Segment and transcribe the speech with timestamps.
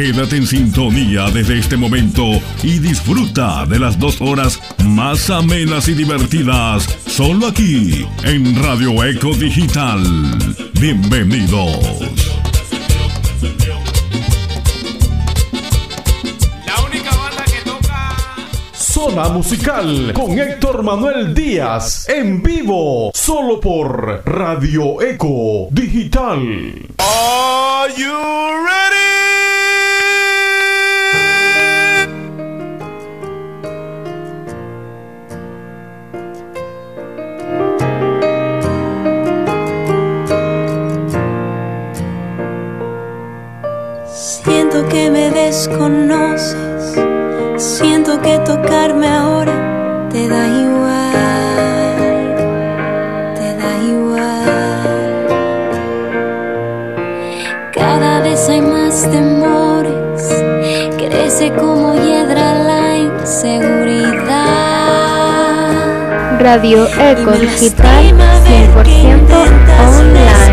[0.00, 2.22] Quédate en sintonía desde este momento
[2.62, 9.34] y disfruta de las dos horas más amenas y divertidas solo aquí en Radio Eco
[9.34, 10.02] Digital.
[10.80, 11.76] Bienvenidos.
[16.64, 18.16] La única banda que toca.
[18.72, 26.38] Zona Musical con Héctor Manuel Díaz en vivo, solo por Radio Eco Digital.
[26.96, 29.29] Are you ready?
[44.70, 46.94] Siento que me desconoces,
[47.56, 51.96] siento que tocarme ahora te da igual,
[53.34, 55.26] te da igual.
[57.72, 60.44] Cada vez hay más temores,
[60.98, 63.98] crece como hiedra la inseguridad.
[66.38, 68.14] Radio Eco Digital
[68.46, 69.34] 100%
[69.98, 70.49] online.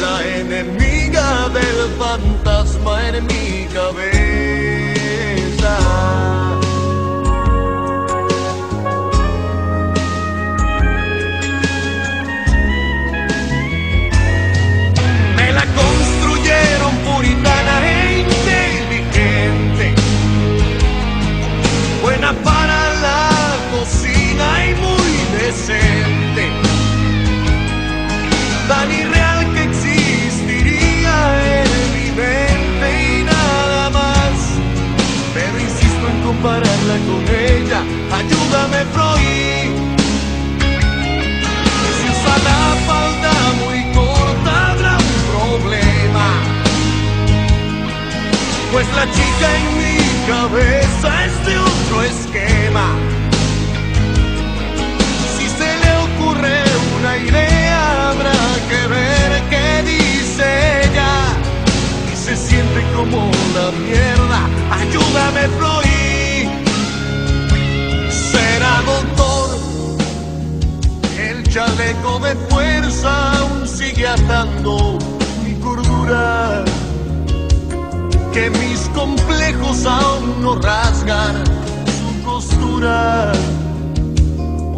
[0.00, 4.17] La enemiga del fantasma en mi cabeza.
[48.98, 52.86] La chica en mi cabeza es de otro esquema.
[55.34, 56.58] Si se le ocurre
[56.98, 58.40] una idea habrá
[58.70, 60.46] que ver qué dice
[60.84, 61.12] ella.
[62.12, 64.40] Y se siente como la mierda.
[64.80, 66.48] Ayúdame Freud
[68.30, 69.48] Será doctor.
[71.28, 74.98] El chaleco de fuerza aún sigue atando
[75.44, 76.64] mi cordura.
[78.38, 81.42] Que mis complejos aún no rasgan
[81.98, 83.32] su costura.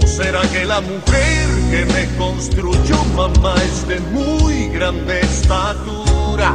[0.03, 6.55] ¿O será que la mujer que me construyó mamá es de muy grande estatura?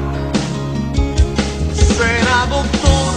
[1.75, 3.13] Será doctor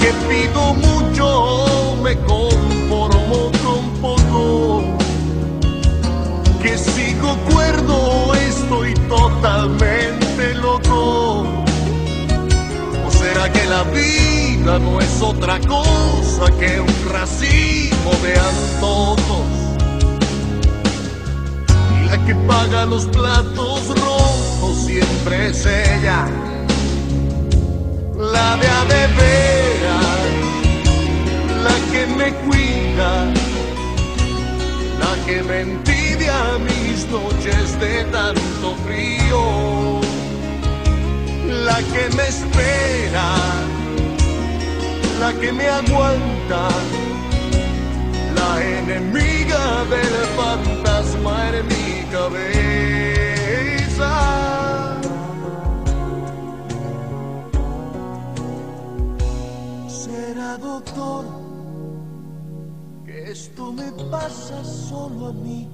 [0.00, 4.82] que pido mucho, me conformo con poco.
[6.60, 11.59] Que sigo cuerdo, estoy totalmente loco.
[13.40, 19.46] ¿O será que la vida no es otra cosa que un racimo de antojos?
[21.96, 26.26] Y la que paga los platos rojos siempre es ella
[28.18, 29.08] la de a de
[31.64, 33.24] la que me cuida,
[35.00, 39.79] la que me envidia mis noches de tanto frío,
[41.64, 43.34] la que me espera,
[45.20, 46.68] la que me aguanta,
[48.34, 52.50] la enemiga del fantasma en mi cabeza.
[59.88, 61.24] será doctor
[63.04, 65.68] que esto me pasa solo a mí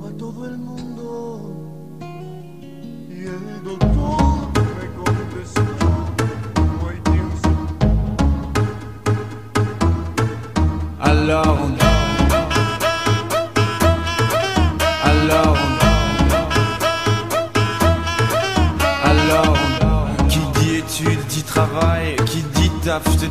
[0.00, 1.40] o a todo el mundo
[3.08, 4.23] y el doctor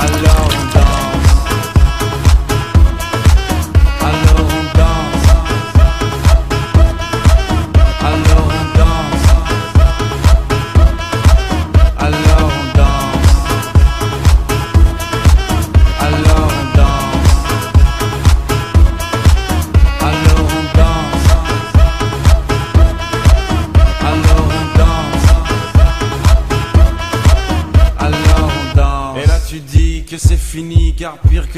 [0.00, 0.57] alone.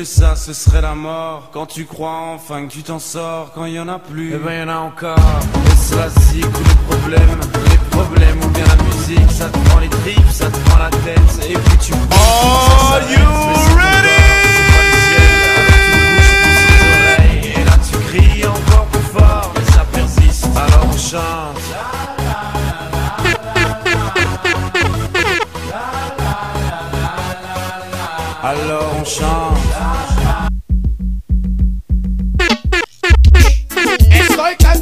[0.00, 1.50] que ça, ce serait la mort.
[1.52, 4.38] Quand tu crois enfin que tu t'en sors, quand il y en a plus, eh
[4.38, 5.18] ben y en a encore.
[5.66, 6.40] Est-ce les
[6.88, 7.40] problèmes,
[7.70, 10.88] les problèmes ou bien la musique, ça te prend les tripes, ça te prend la
[11.04, 11.92] tête, et puis tu.
[11.92, 13.26] Are you
[13.76, 14.22] ready?
[17.58, 20.46] Et là tu cries encore plus fort, mais ça persiste.
[20.56, 21.58] Alors on chante.
[28.42, 29.59] Alors on chante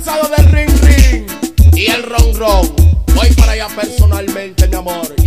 [0.08, 1.26] del ring ring
[1.74, 2.76] y el ron ron.
[3.14, 5.17] Voy para allá personalmente, mi amor.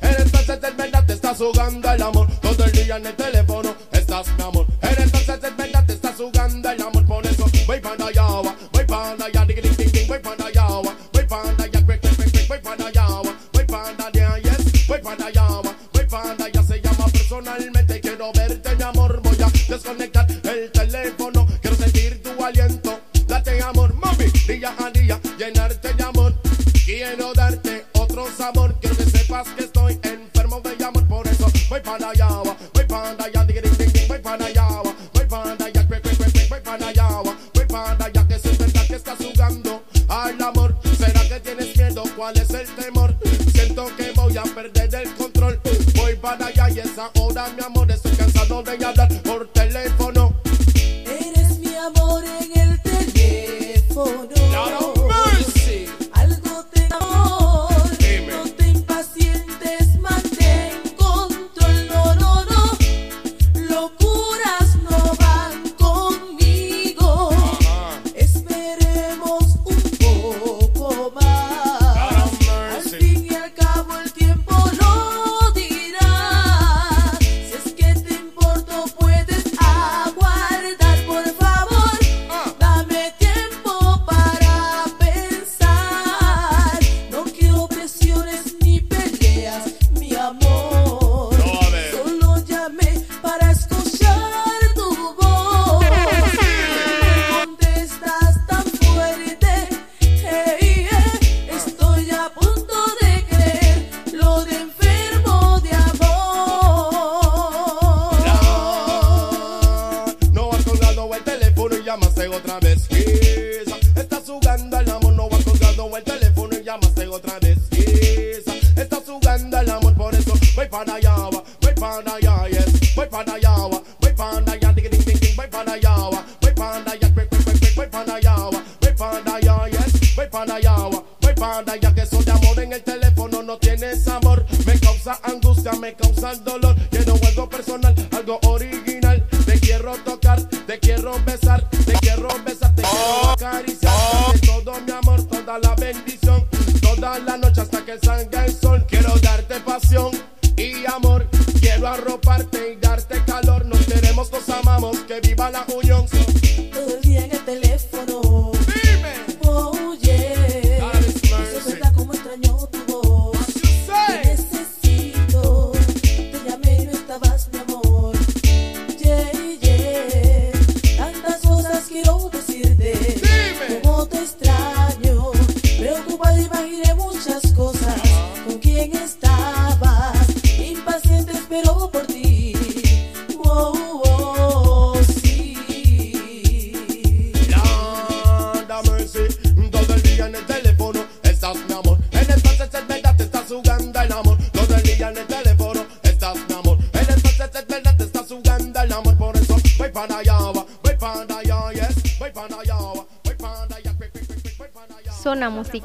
[0.00, 2.28] Eres entonces el verdad, te estás jugando el amor.
[2.40, 4.66] Todo el día en el teléfono estás, mi amor.
[4.82, 5.54] Eres entonces el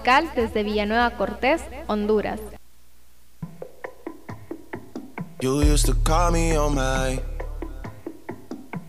[0.07, 2.39] musical desde Villanueva Cortés, Honduras.
[5.41, 7.19] You used to call me on my.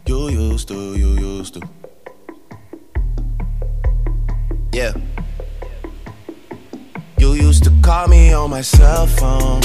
[0.07, 1.61] You used to, you used to.
[4.73, 4.93] Yeah.
[7.19, 9.61] You used to call me on my cell phone.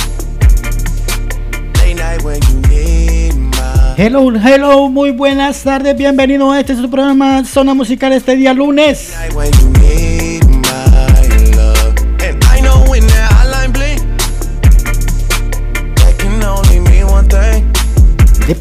[1.77, 3.93] Late night when you need my.
[3.95, 5.95] Hello, hello, muy buenas tardes.
[5.95, 9.11] Bienvenido a este su programa Zona Musical este día lunes.
[9.11, 9.72] Late night when you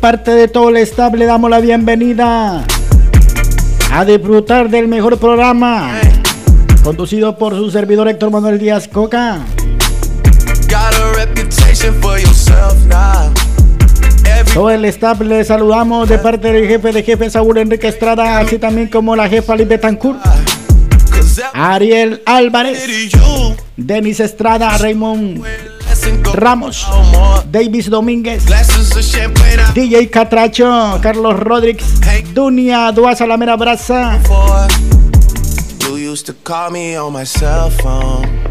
[0.03, 2.67] parte de todo el staff le damos la bienvenida
[3.93, 5.93] a disfrutar del mejor programa,
[6.83, 9.39] conducido por su servidor Héctor Manuel Díaz Coca.
[14.53, 18.59] Todo el staff le saludamos de parte del jefe de jefe Saúl Enrique Estrada, así
[18.59, 20.19] también como la jefa Liz Betancourt,
[21.53, 22.89] Ariel Álvarez,
[23.77, 25.45] Denis Estrada, Raymond
[26.35, 26.87] Ramos.
[27.51, 28.45] Davis Domínguez,
[29.75, 32.01] DJ Catracho, Carlos Rodríguez,
[32.33, 34.69] Dunia Duasa La Mera Brasa, for.
[35.89, 38.43] You used to call me on my cell phone.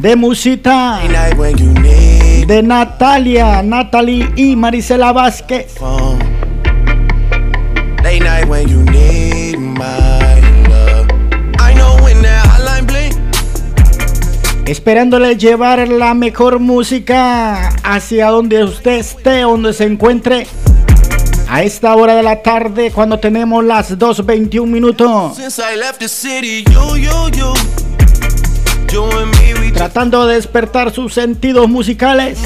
[0.00, 1.00] de Musita,
[2.46, 5.74] de Natalia, Natalie y Marisela Vázquez.
[14.68, 20.46] Esperándole llevar la mejor música hacia donde usted esté, donde se encuentre.
[21.48, 25.38] A esta hora de la tarde, cuando tenemos las 2.21 minutos.
[29.72, 32.38] Tratando de despertar sus sentidos musicales.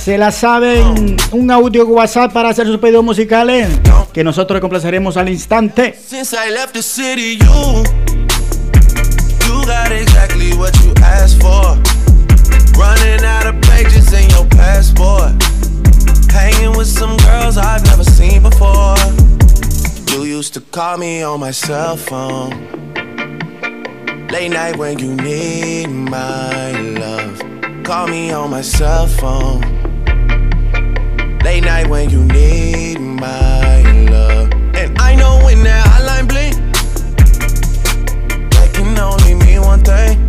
[0.00, 3.68] Se la saben un audio WhatsApp para hacer sus pedidos musicales.
[4.14, 5.94] Que nosotros complaceremos al instante.
[11.02, 11.76] Asked for.
[12.78, 15.32] Running out of pages in your passport.
[16.30, 18.96] Hanging with some girls I've never seen before.
[20.12, 22.50] You used to call me on my cell phone.
[24.28, 27.42] Late night when you need my love.
[27.84, 29.60] Call me on my cell phone.
[31.42, 34.52] Late night when you need my love.
[34.74, 36.54] And I know when that hotline blink,
[38.52, 40.19] that can only mean one thing.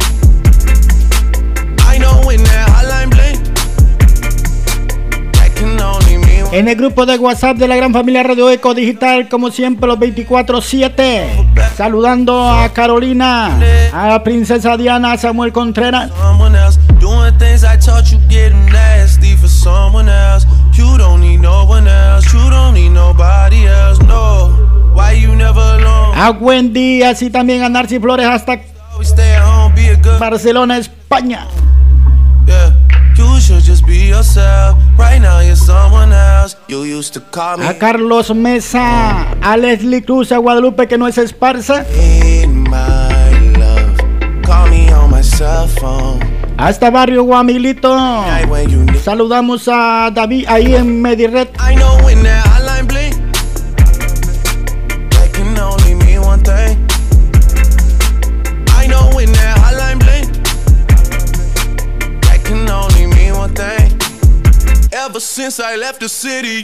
[6.54, 9.97] En el grupo de WhatsApp de la gran familia Radio Eco Digital, como siempre, los
[9.97, 11.74] 24-7.
[11.78, 13.58] Saludando a Carolina,
[13.93, 16.12] a la princesa Diana, a Samuel Contreras.
[26.15, 28.60] A Wendy, así también a Narci Flores hasta
[30.19, 31.47] Barcelona, España.
[37.67, 41.86] A Carlos Mesa, a Leslie Cruz, a Guadalupe que no es esparza.
[41.93, 43.97] in my love.
[44.43, 46.19] Call me on my cell phone.
[46.58, 47.95] Hasta Barrio Guamilito.
[49.04, 51.49] Saludamos a David ahí en Medired.
[65.41, 66.63] Since I left the city.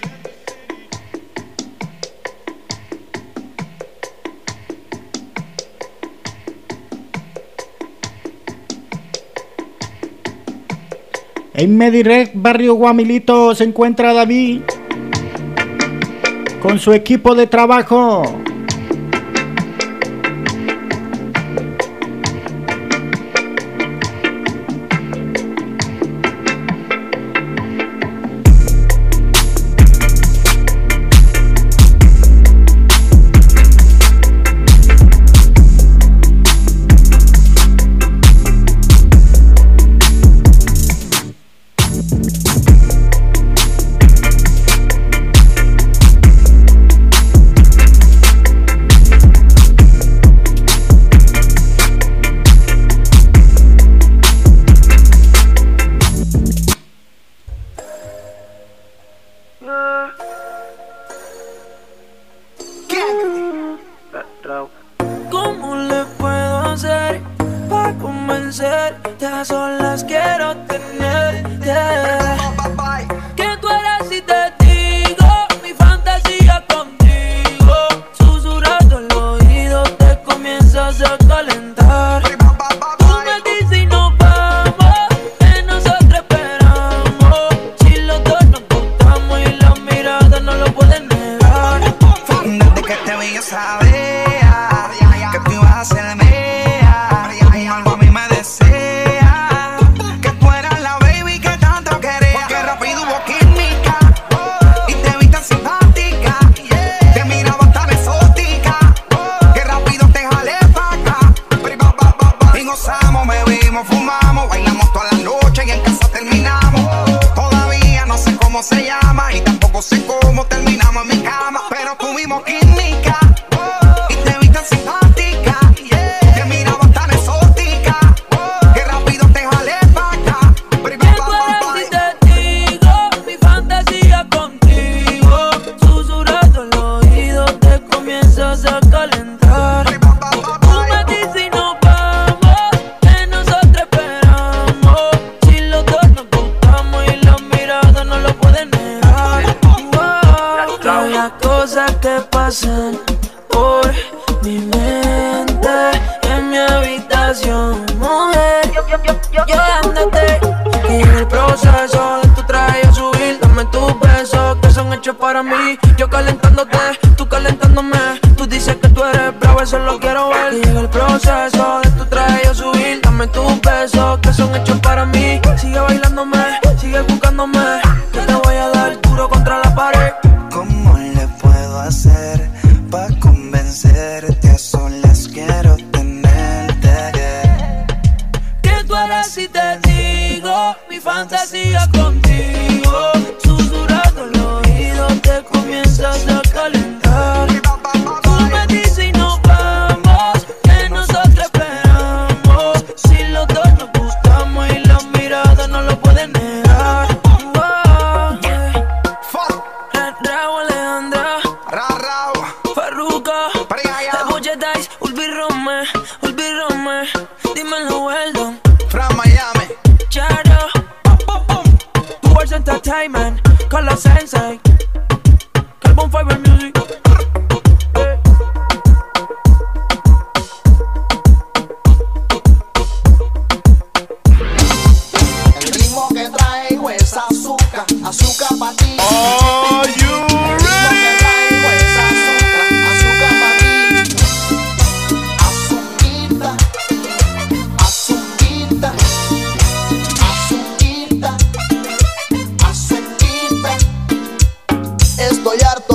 [11.56, 14.62] En Medired, Barrio Guamilito, se encuentra David
[16.62, 18.47] con su equipo de trabajo.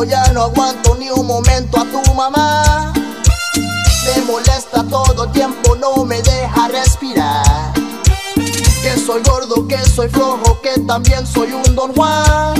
[0.08, 2.92] Ya no aguanto ni un momento a tu mamá.
[3.54, 7.72] Me molesta todo tiempo, no me deja respirar.
[8.34, 12.54] Que soy gordo, que soy flojo, que también soy un don Juan.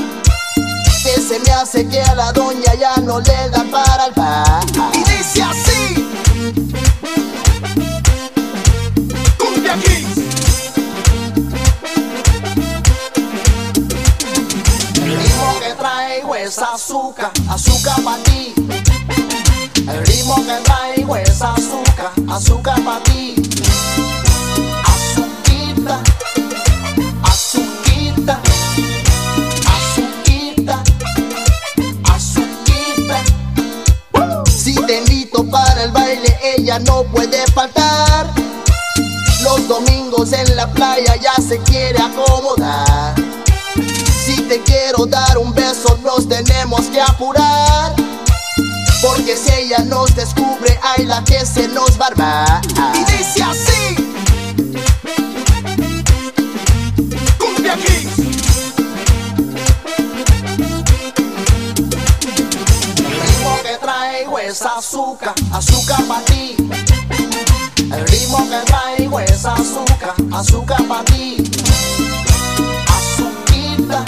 [1.05, 4.67] Que se me hace que a la doña ya no le da para el pan.
[4.95, 6.09] Y dice así.
[9.39, 10.12] Cumbia Kings.
[16.13, 18.53] Traigo es azúcar, azúcar para ti.
[19.77, 23.35] El ritmo que traigo es azúcar, azúcar para ti.
[24.85, 26.03] Azuquita,
[27.23, 28.41] azuquita,
[29.75, 30.83] azuquita,
[32.13, 33.19] azuquita.
[34.51, 38.31] Si te invito para el baile, ella no puede faltar.
[39.41, 43.15] Los domingos en la playa ya se quiere acomodar.
[44.25, 45.99] Si te quiero dar un beso,
[47.03, 47.95] apurar.
[49.03, 52.61] Porque si ella nos descubre, hay la que se nos va a armar.
[52.95, 53.97] Y dice así.
[57.39, 58.19] Cumbia Kings.
[62.99, 66.57] El ritmo que traigo es azúcar, azúcar para ti.
[67.93, 71.37] El ritmo que traigo es azúcar, azúcar para ti.
[72.87, 74.05] Azuquita,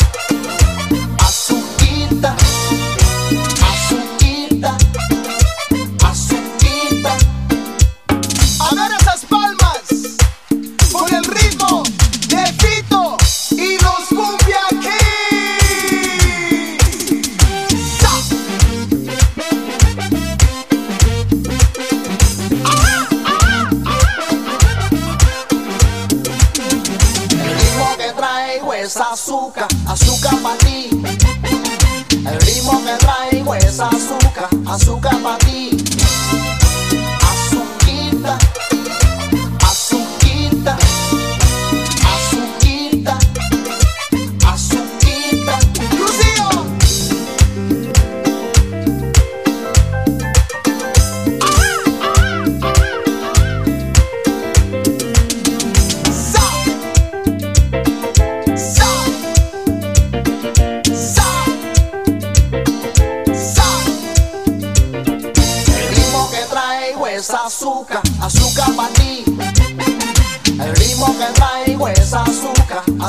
[29.14, 30.90] azúcar, azúcar para ti.
[30.90, 35.43] El ritmo que traigo es azúcar, azúcar para ti.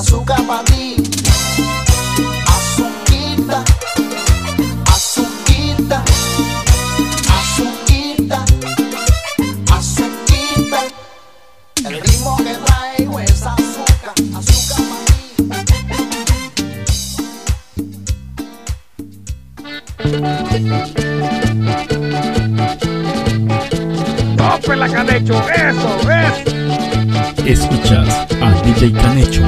[0.06, 0.96] azúcar para ti.
[2.56, 3.64] Azuquita,
[4.94, 6.04] azuquita,
[7.38, 8.46] azuquita,
[9.72, 10.80] azuquita.
[11.88, 15.22] El ritmo que traigo es azúcar, azúcar para ti.
[24.38, 26.95] Tope la canecho, eso es.
[27.46, 28.08] Escuchas
[28.42, 29.42] a DJ Canecho.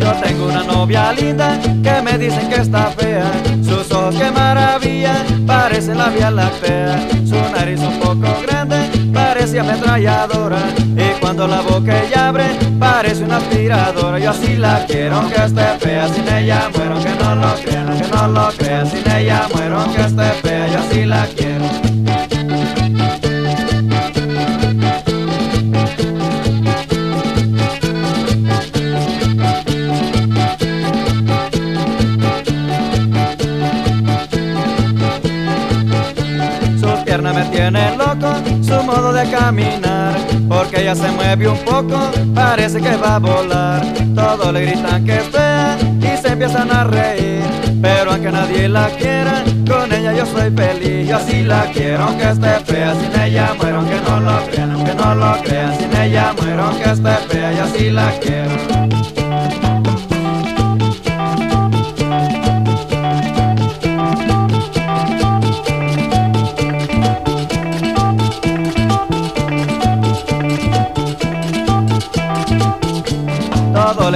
[0.00, 3.30] Yo tengo una novia linda que me dicen que está fea.
[3.62, 5.14] Sus ojos que maravilla,
[5.46, 7.00] parecen la vía láctea.
[7.24, 10.58] Su nariz un poco grande, parece ametralladora.
[10.96, 12.46] Y cuando la boca ella abre,
[12.80, 14.18] parece una aspiradora.
[14.18, 16.08] Yo así la quiero, aunque esté fea.
[16.08, 18.90] Sin ella muero, que no lo crean, que no lo crean.
[18.90, 20.68] Sin ella muero, aunque esté fea.
[20.68, 22.27] Yo así la quiero.
[38.68, 40.14] Su modo de caminar,
[40.46, 41.98] porque ella se mueve un poco,
[42.34, 43.82] parece que va a volar.
[44.14, 45.28] Todos le gritan que es
[46.02, 47.42] y se empiezan a reír,
[47.80, 51.08] pero aunque nadie la quiera, con ella yo soy feliz.
[51.08, 54.94] Yo así la quiero, aunque esté fea, sin ella muero, aunque no lo crean, aunque
[54.94, 58.97] no lo crean, sin ella muero, aunque esté fea, yo así la quiero.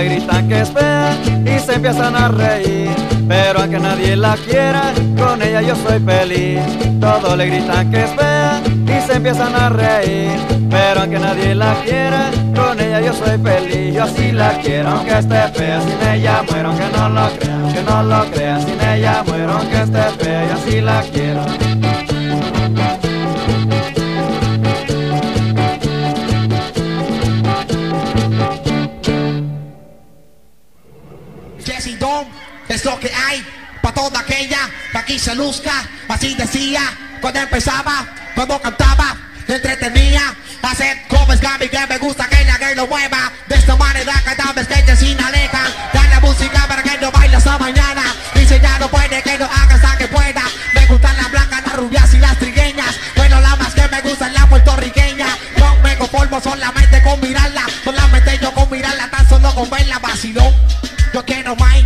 [0.03, 2.91] Le gritan que es fea y se empiezan a reír.
[3.29, 6.61] Pero aunque nadie la quiera, con ella yo soy feliz.
[7.01, 10.33] Todos le gritan que es fea y se empiezan a reír.
[10.71, 13.95] Pero aunque nadie la quiera, con ella yo soy feliz.
[13.95, 15.81] Yo así la quiero, aunque esté fea.
[15.81, 18.67] Sin ella muero, aunque no lo crean, aunque no lo crean.
[18.67, 20.47] Sin ella muero, aunque esté fea.
[20.49, 21.72] Yo así la quiero.
[32.85, 33.45] Lo que hay
[33.81, 35.73] para toda aquella que aquí se luzca.
[36.09, 36.83] Así decía
[37.21, 39.17] cuando empezaba, cuando cantaba,
[39.47, 40.35] entretenía.
[40.63, 43.33] Hacer como es Gaby que me gusta que la que lo mueva.
[43.49, 45.63] De esta manera cada vez que ella sin aleja.
[45.93, 48.03] Da la música para que no baile hasta mañana.
[48.35, 50.43] Dice ya no puede que no haga hasta que pueda.
[50.75, 52.95] Me gustan las blancas, las rubias y las trigueñas.
[53.17, 55.27] Bueno, la más que me gusta es la puertorriqueña.
[55.59, 57.67] No me conformo solamente con mirarla.
[57.85, 60.55] Solamente yo con mirarla, tan solo con verla vacilón.
[61.13, 61.82] Yo quiero Mike,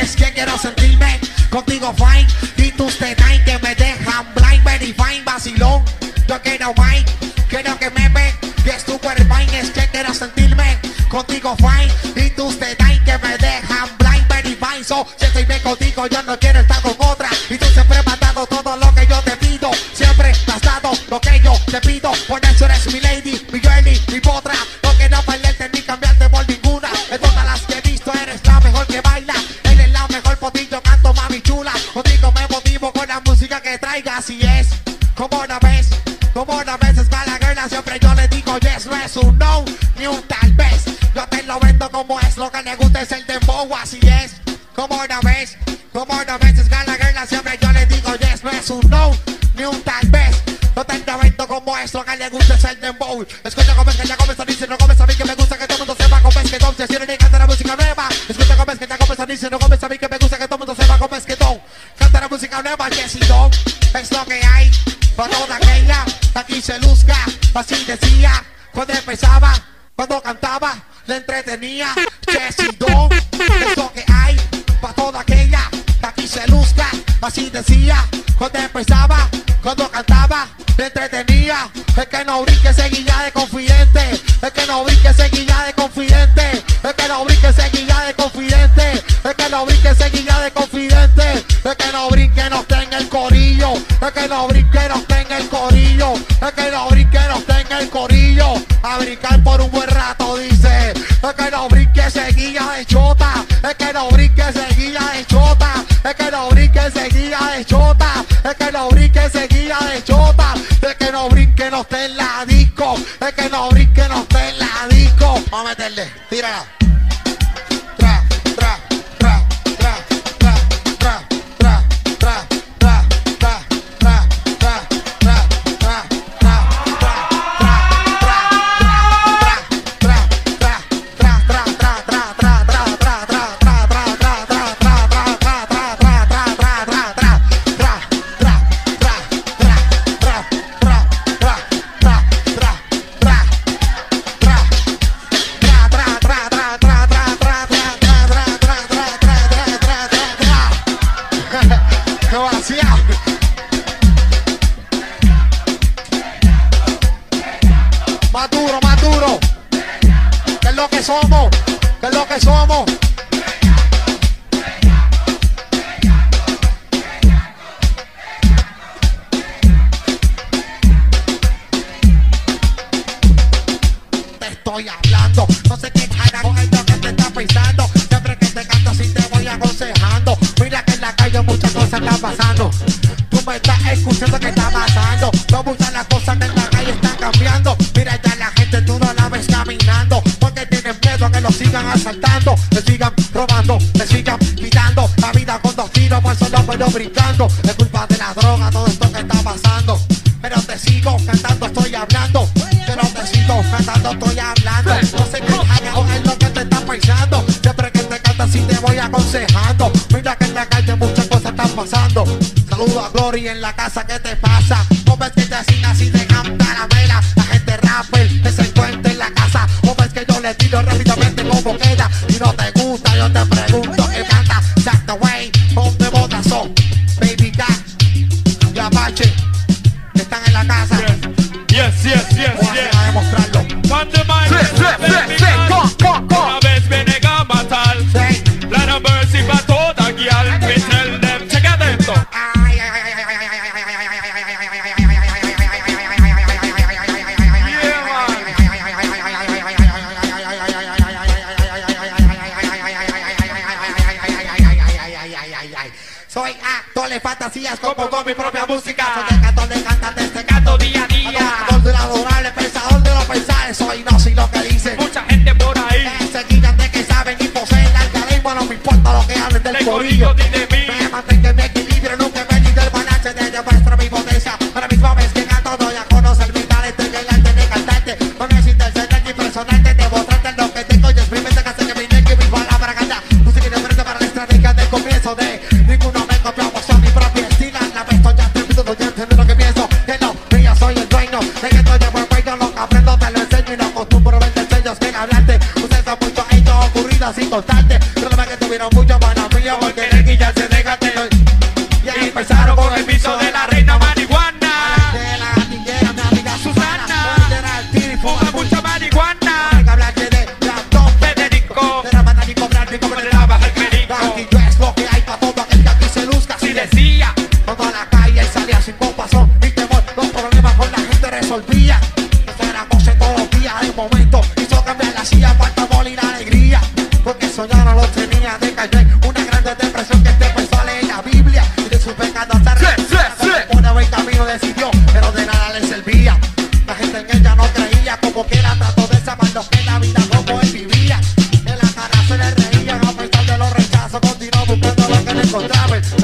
[0.00, 2.26] es que quiero sentirme contigo fine.
[2.56, 5.84] Y tus detalles que me dejan blind, very fine, vacilón.
[6.26, 7.12] Yo quiero Mike,
[7.48, 8.34] quiero que me ve.
[8.64, 11.92] Y es tu cuerpo es que quiero sentirme contigo fine.
[12.16, 14.84] Y tus detalles que me dejan blind, very fine.
[14.84, 17.28] So, si estoy bien contigo, yo no quiero estar con otra.
[17.50, 19.70] Y tú siempre me has dado todo lo que yo te pido.
[19.92, 22.12] Siempre has dado lo que yo te pido.
[22.26, 23.19] Por eso eres mi lady,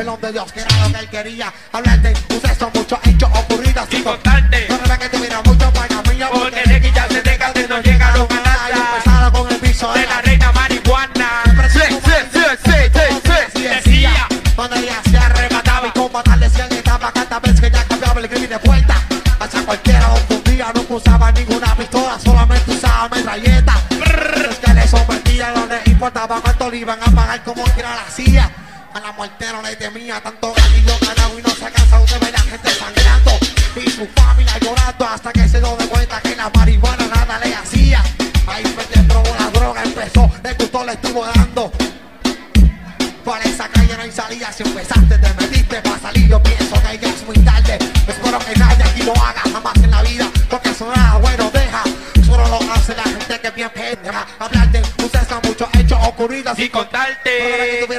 [0.06, 1.52] el hombre Dios que lo que él quería.
[1.72, 2.75] Hablar de un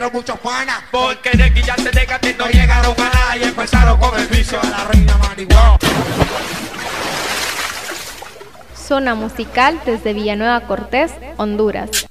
[0.07, 0.83] hicieron muchos panas.
[0.91, 4.69] Porque de quillarte de gati no llegaron a nada y empezaron con el vicio a
[4.69, 5.77] la reina marihuana.
[8.75, 12.06] Zona musical desde Villanueva Cortés, Honduras.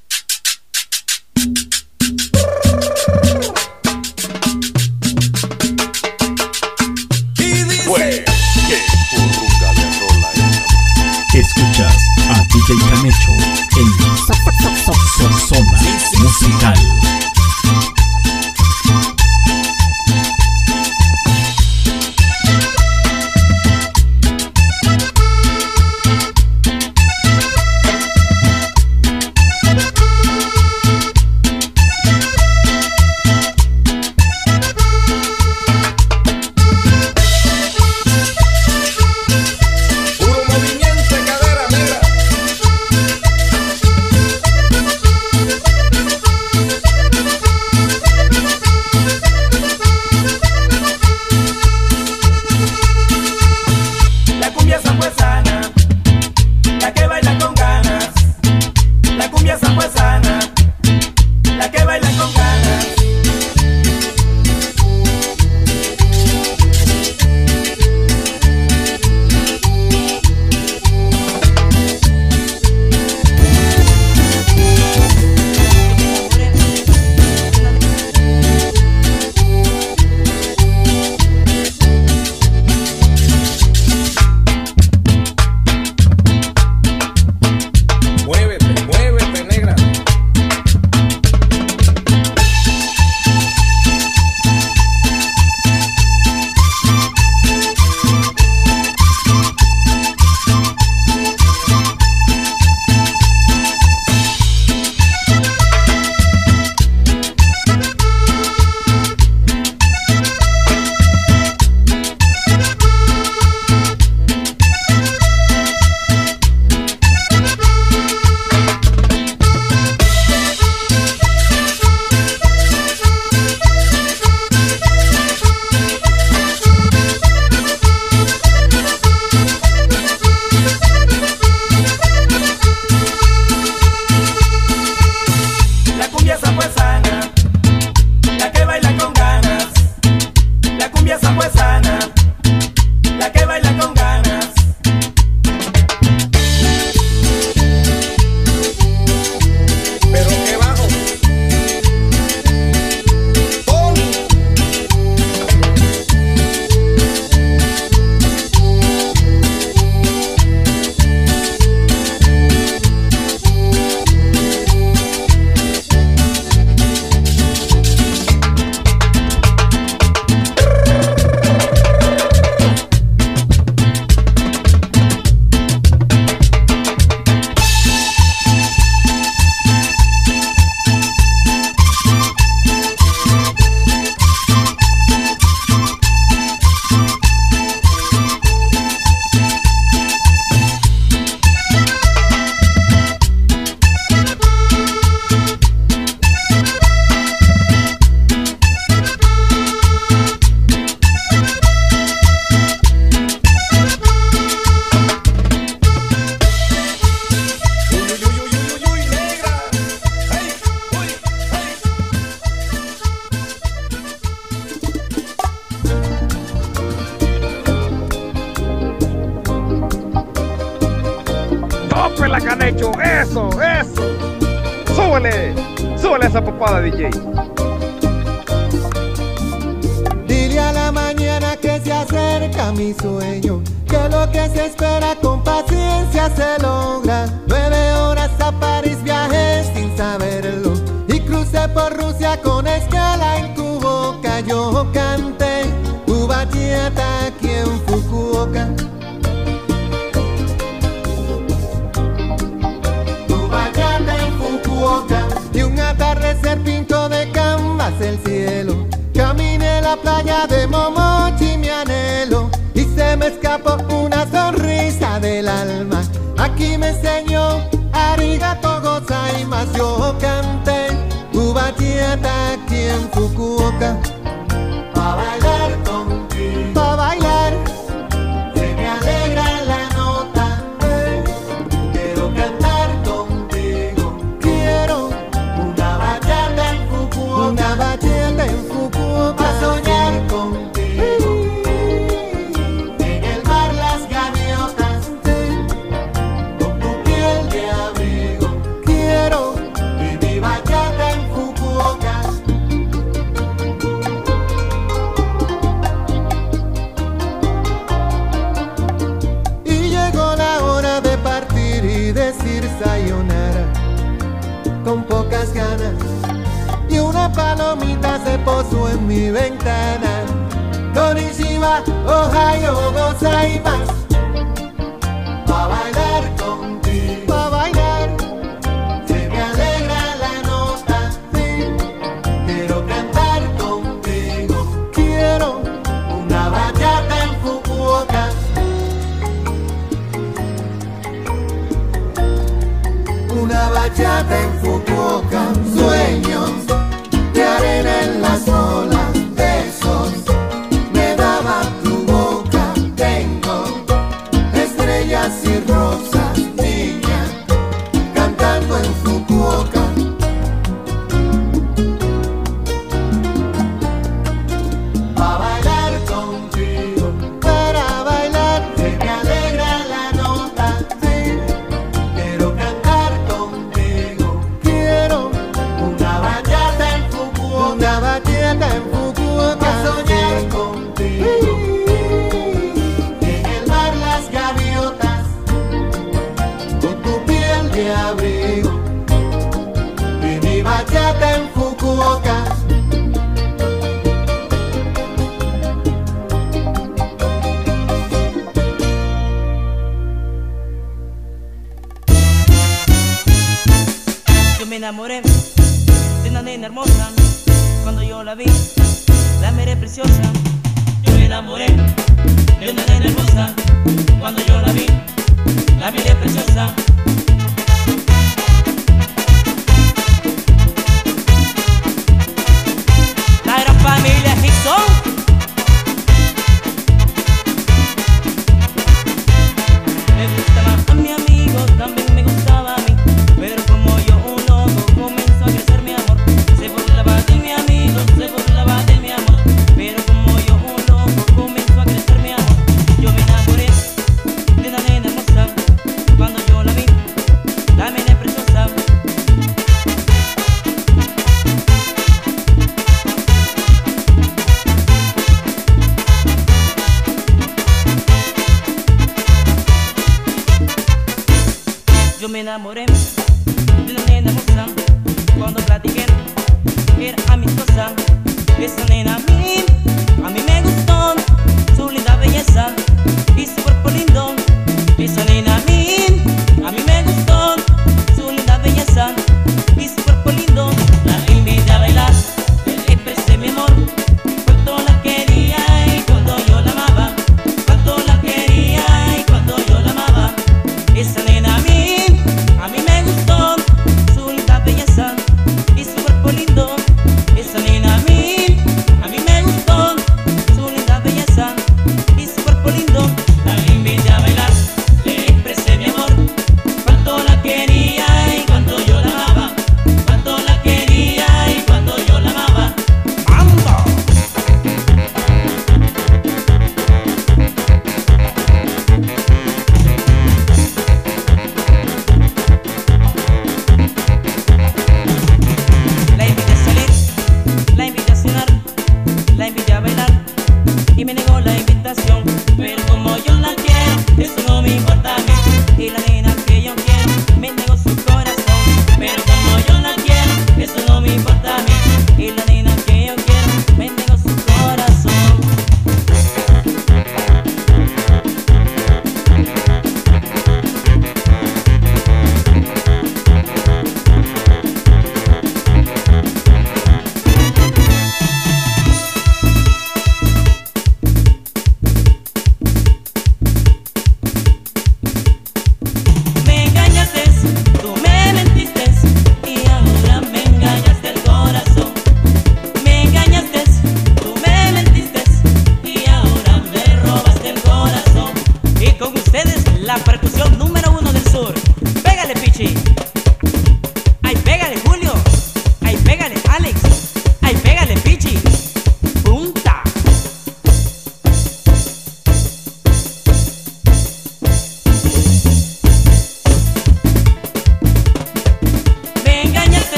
[272.17, 274.16] Ubachata aquí en Fukuoka.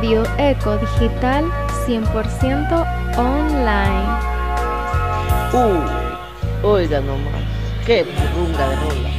[0.00, 1.44] Radio Eco Digital
[1.86, 4.08] 100% online.
[5.52, 7.44] Uh, oiga nomás,
[7.84, 9.09] qué burunga de rola.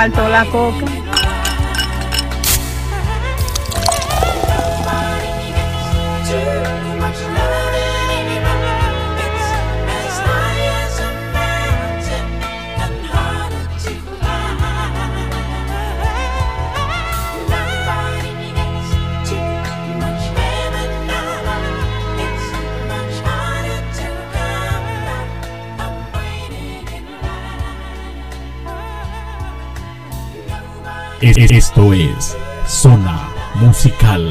[0.00, 0.99] faltó la coca.
[31.60, 34.29] Esto es Zona Musical.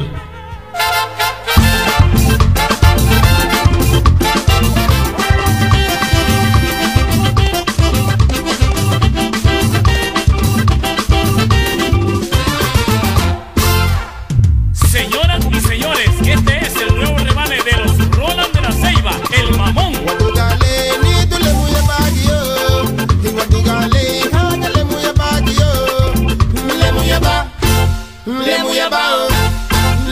[28.30, 29.02] Le mouye ba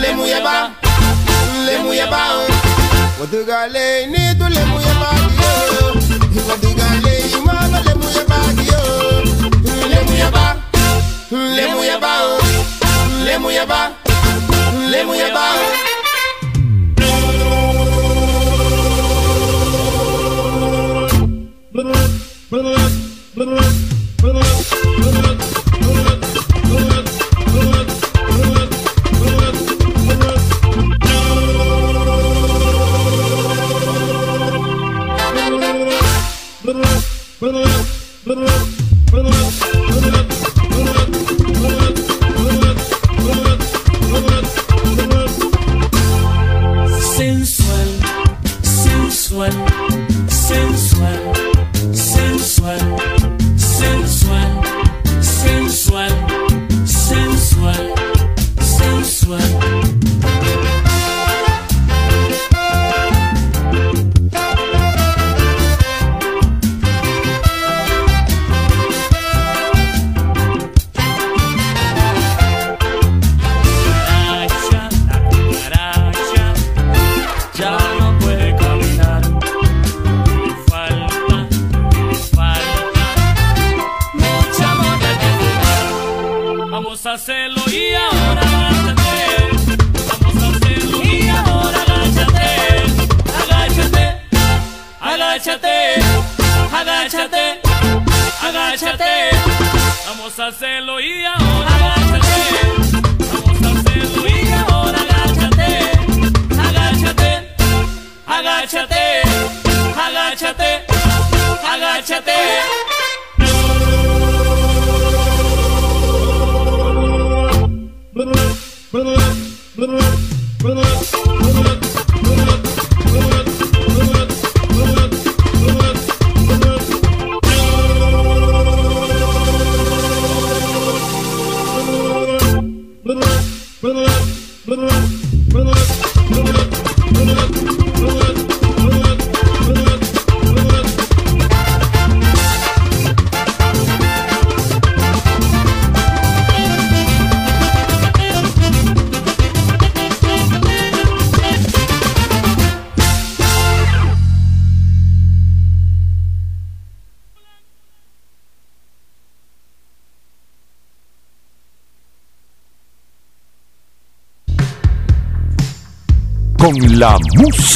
[0.02, 0.70] Le mouye ba
[1.66, 2.20] Le mouye ba.
[3.20, 5.10] Wadu gale ni tu le mouye ba
[6.48, 8.38] Wadu gale imama le mouye ba
[9.92, 10.56] Le mouye ba
[11.30, 12.12] Le mouye ba
[13.26, 13.80] Le mouye ba
[14.90, 15.46] Le mouye ba.
[21.72, 21.84] Blah,
[22.50, 22.62] blah,
[23.36, 23.88] blah, blah.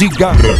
[0.03, 0.53] Cigarro.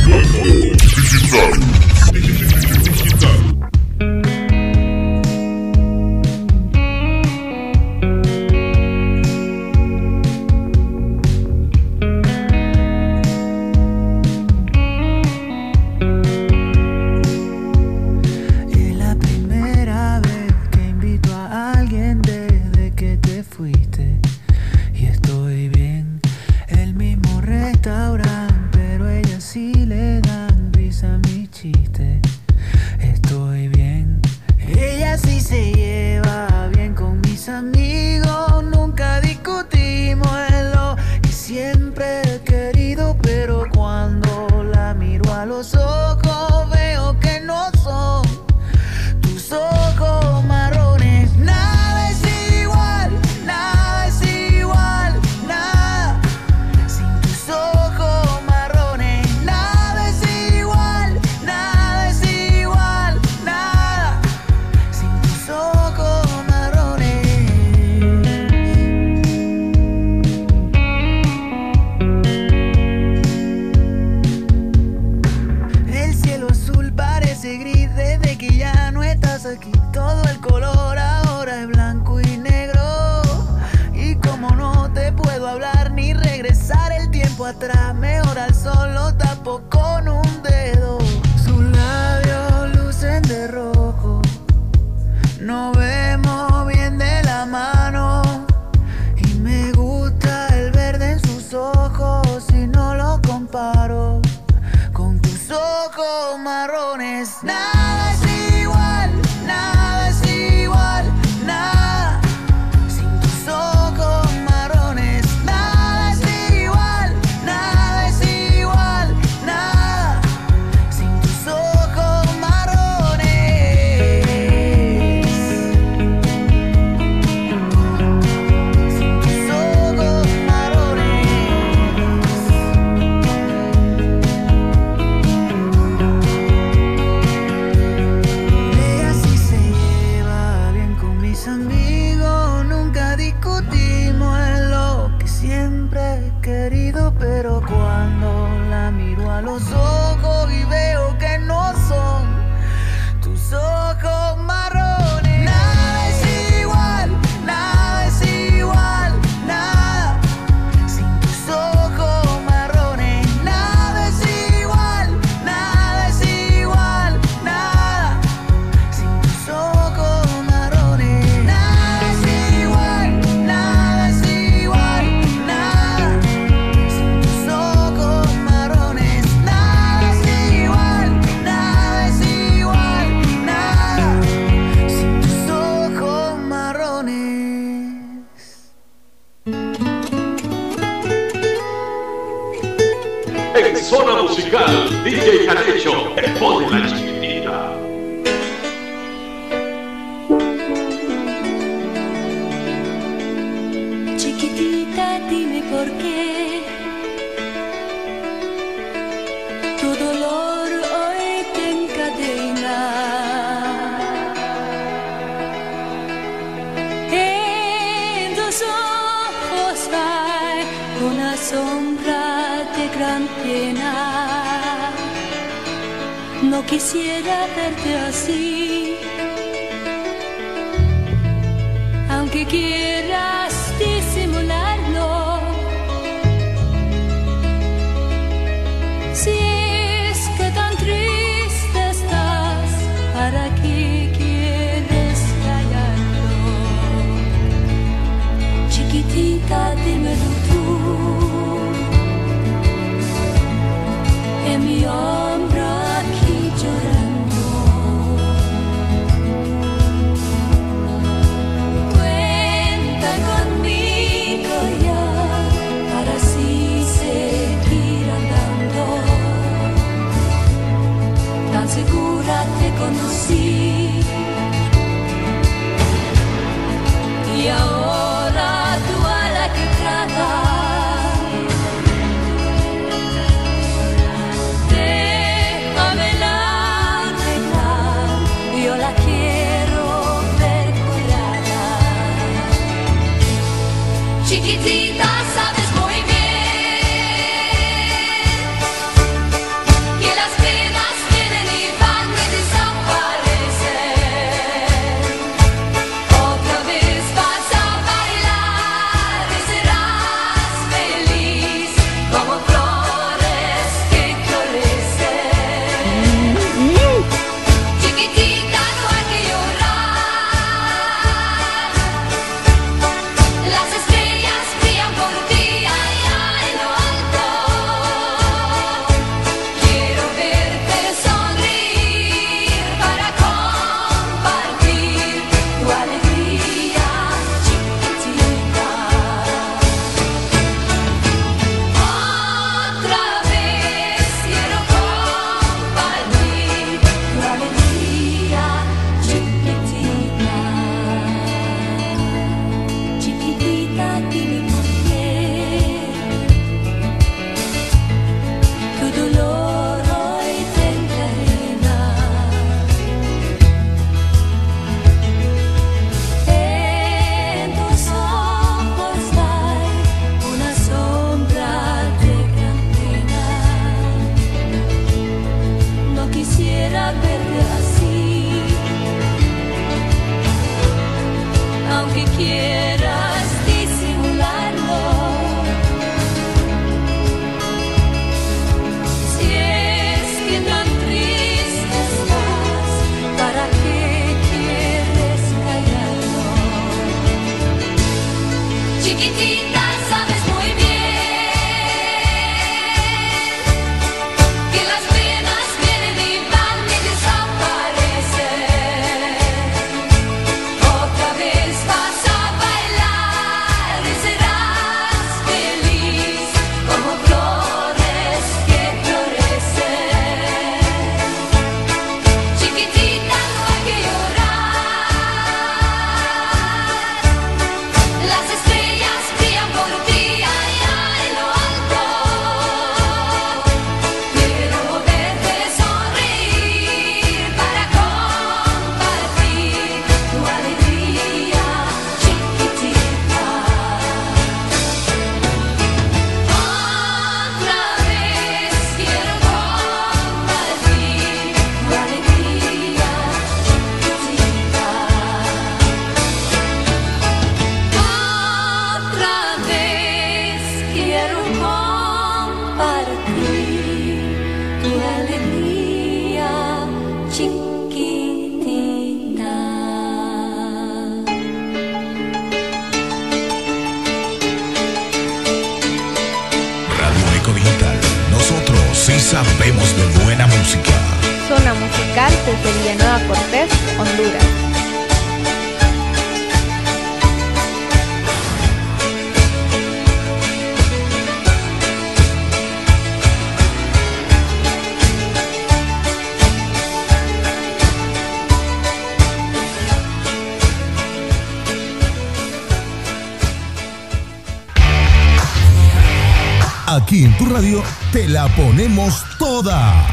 [507.17, 509.87] Tu radio te la ponemos toda.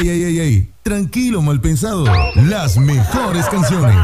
[0.00, 0.70] Ey, ey, ey, ey.
[0.82, 2.04] Tranquilo, mal pensado.
[2.34, 3.96] Las mejores canciones.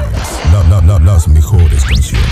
[0.53, 2.27] La, la, la, las mejores canciones.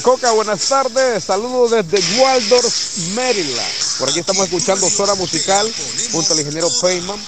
[0.00, 1.24] Coca, buenas tardes.
[1.24, 3.72] Saludos desde Waldorf, Maryland.
[3.98, 5.70] Por aquí estamos escuchando Zona Musical
[6.10, 7.20] junto al ingeniero Payman.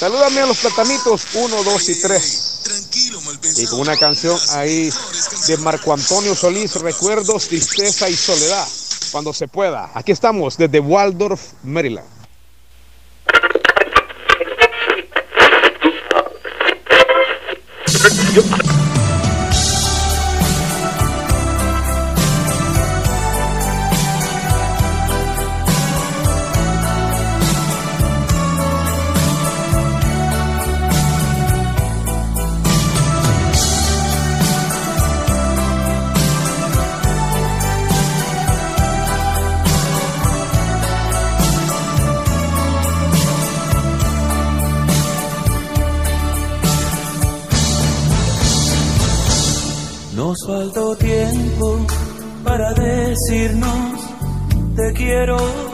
[0.00, 2.60] Salúdame a los platanitos 1, 2 y 3.
[3.58, 4.92] Y con una canción ahí
[5.46, 8.66] de Marco Antonio Solís, Recuerdos, Tristeza y Soledad,
[9.12, 9.90] cuando se pueda.
[9.94, 12.08] Aquí estamos desde Waldorf, Maryland.
[55.02, 55.71] quiero.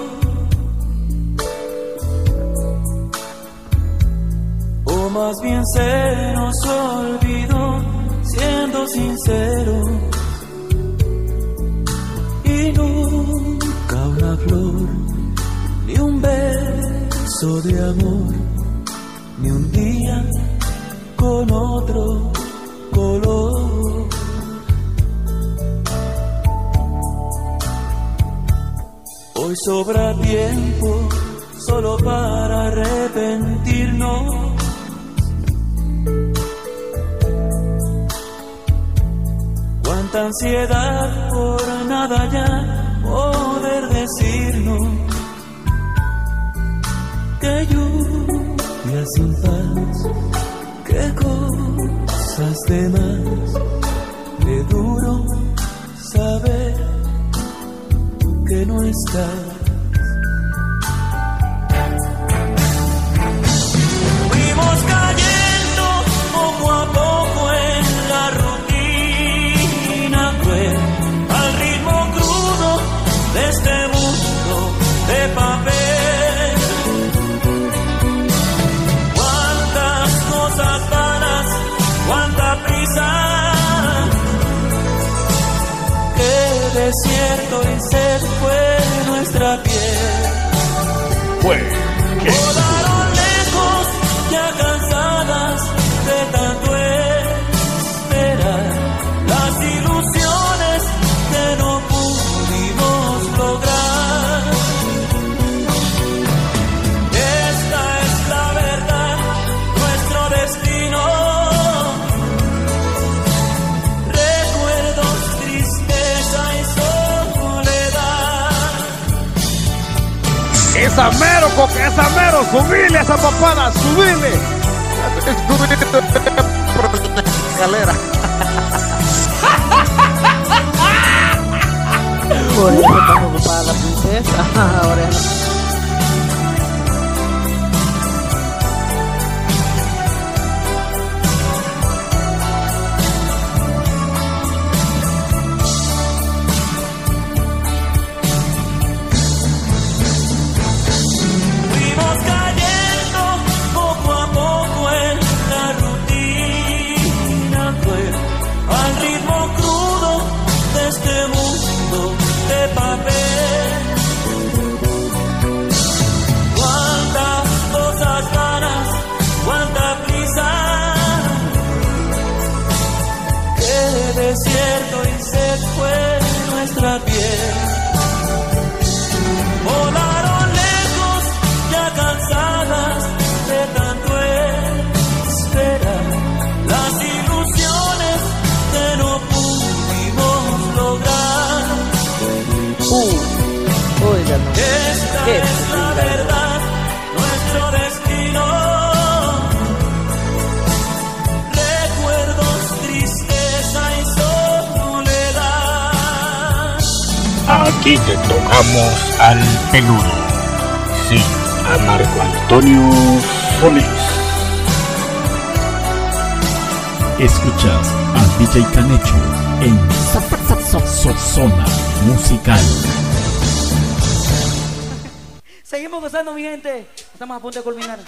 [227.19, 228.03] Să mă apun de culminare.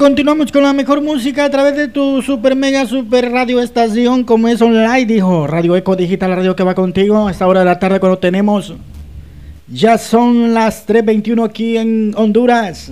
[0.00, 4.48] Continuamos con la mejor música a través de tu super mega super radio estación como
[4.48, 7.66] es online, dijo Radio Eco Digital, la radio que va contigo a esta hora de
[7.66, 8.72] la tarde cuando tenemos.
[9.68, 12.90] Ya son las 3.21 aquí en Honduras,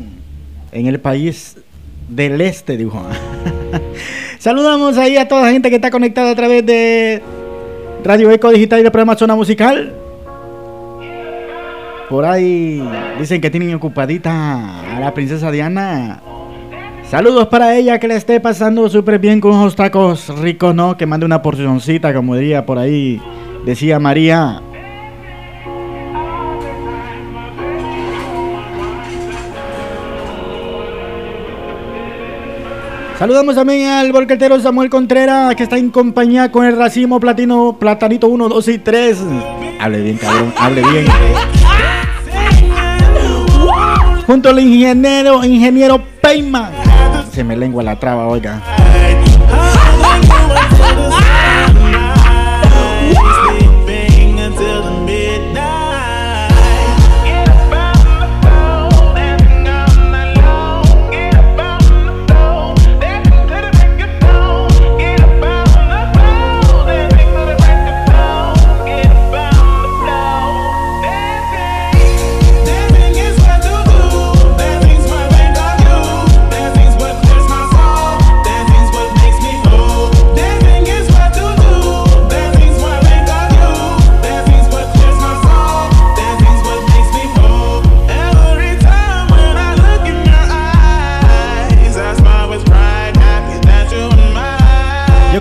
[0.70, 1.56] en el país
[2.10, 3.02] del este, dijo.
[4.38, 7.22] Saludamos ahí a toda la gente que está conectada a través de
[8.04, 9.94] Radio Eco Digital y el programa Zona Musical.
[12.10, 12.86] Por ahí
[13.18, 16.20] dicen que tienen ocupadita a la princesa Diana.
[17.10, 20.98] Saludos para ella, que le esté pasando súper bien con unos tacos ricos, ¿no?
[20.98, 23.18] Que mande una porcioncita, como diría por ahí,
[23.64, 24.60] decía María.
[33.18, 38.28] Saludamos también al volquetero Samuel Contreras, que está en compañía con el racimo platino, platanito
[38.28, 39.18] 1, 2 y 3.
[39.80, 41.06] Hable bien, cabrón, hable bien.
[44.26, 46.87] Junto al ingeniero, ingeniero Peyman.
[47.38, 48.77] Se me lengua la traba, oiga.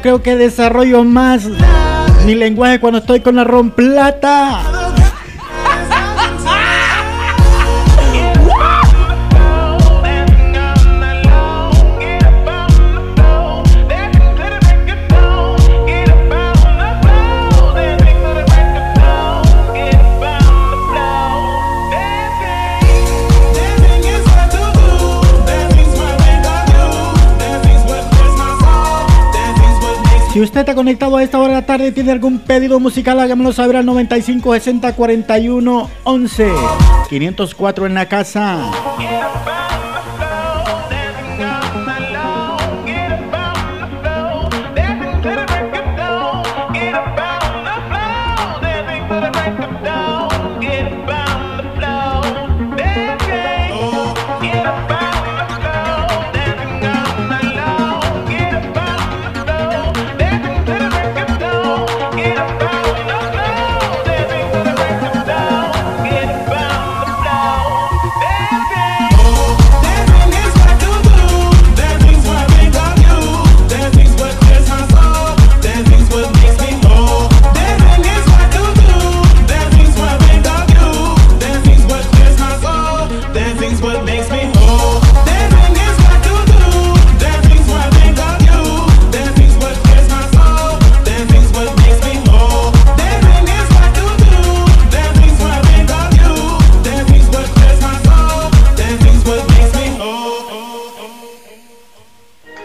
[0.07, 1.49] Creo que desarrollo más
[2.25, 4.76] mi lenguaje cuando estoy con la romplata.
[30.37, 33.19] Si usted está conectado a esta hora de la tarde y tiene algún pedido musical,
[33.19, 36.51] hágamelo saber al 95 60 41 11
[37.09, 38.71] 504 en la casa.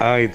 [0.04, 0.30] Ay.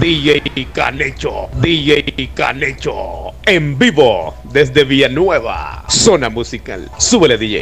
[0.00, 6.90] DJ Canecho, DJ Canecho, en vivo desde Villanueva, zona musical.
[6.98, 7.60] Sube Súbele, DJ.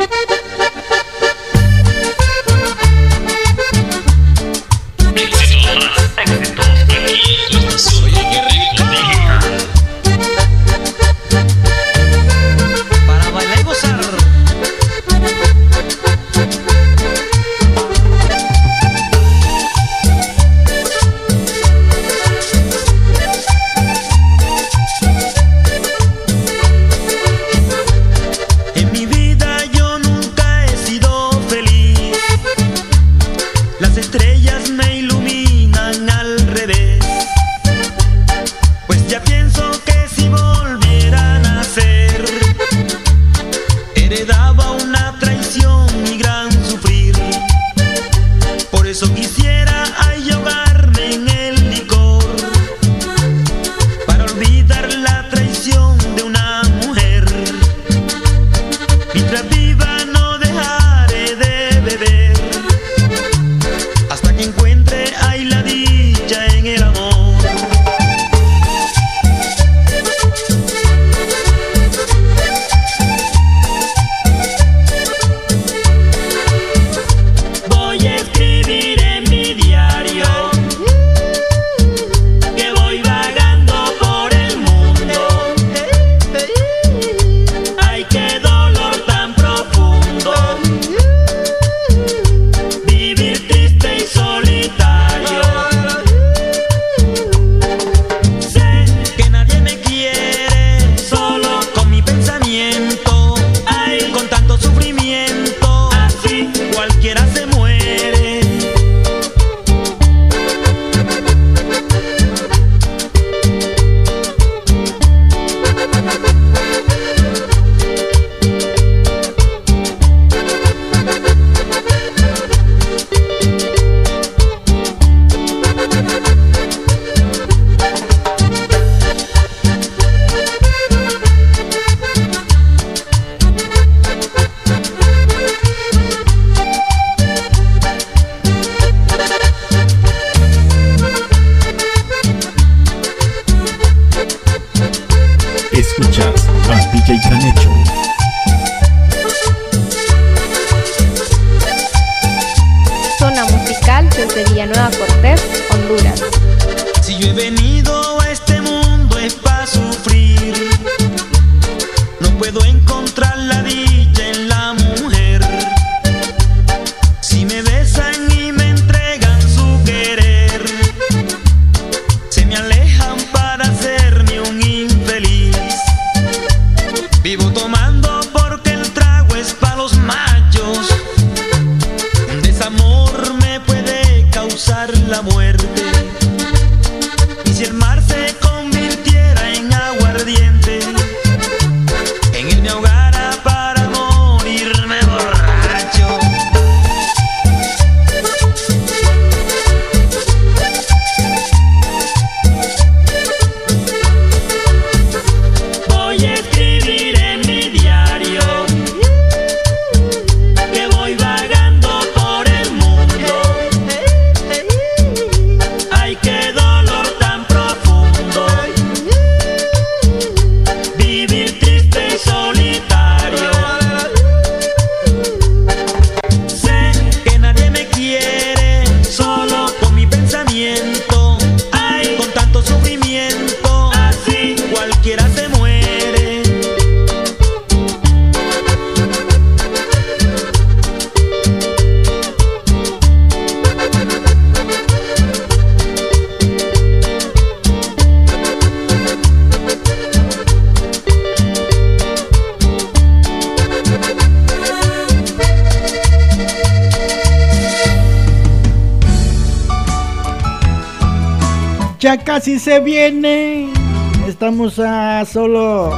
[265.40, 265.90] Solo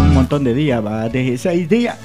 [0.00, 1.98] un montón de días, va, de seis días.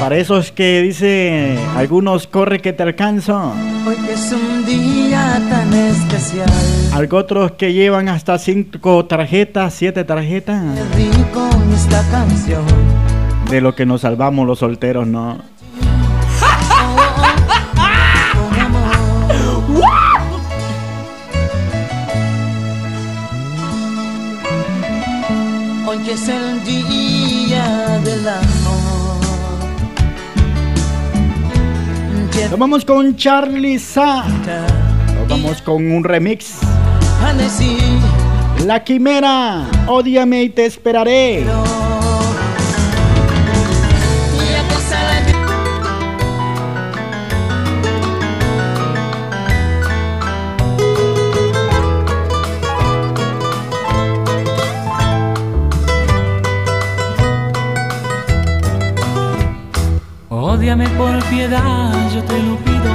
[0.00, 3.52] Para esos que dice algunos corre que te alcanzo.
[3.86, 6.50] Hoy es un día tan especial.
[6.92, 10.60] Algo otros que llevan hasta cinco tarjetas, siete tarjetas.
[10.96, 12.64] Rico esta canción.
[13.50, 15.38] De lo que nos salvamos los solteros, ¿no?
[26.12, 29.22] Es el día del amor.
[32.50, 34.24] Nos vamos con Charlie Sa.
[35.14, 36.58] Nos vamos con un remix.
[38.66, 41.46] La quimera, ódiame y te esperaré.
[60.62, 62.92] Ódiame por piedad, yo te lo pido.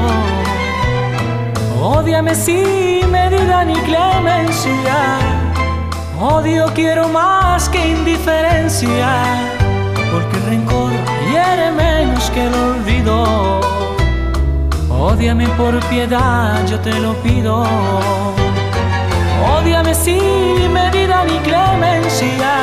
[1.84, 5.20] Ódiame sin medida ni clemencia.
[6.18, 9.10] Odio quiero más que indiferencia.
[10.14, 10.92] Porque el rencor
[11.30, 13.60] hiere menos que el olvido.
[14.90, 17.66] Ódiame por piedad, yo te lo pido.
[19.60, 22.54] Ódiame sin medida ni clemencia.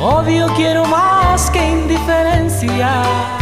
[0.00, 3.41] Odio quiero más que indiferencia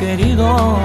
[0.00, 0.78] querido.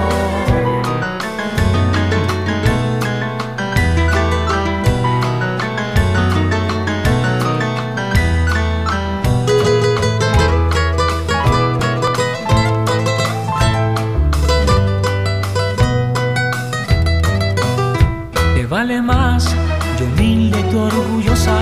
[18.54, 19.54] Te vale más
[19.98, 21.56] yo humilde tú orgullosa,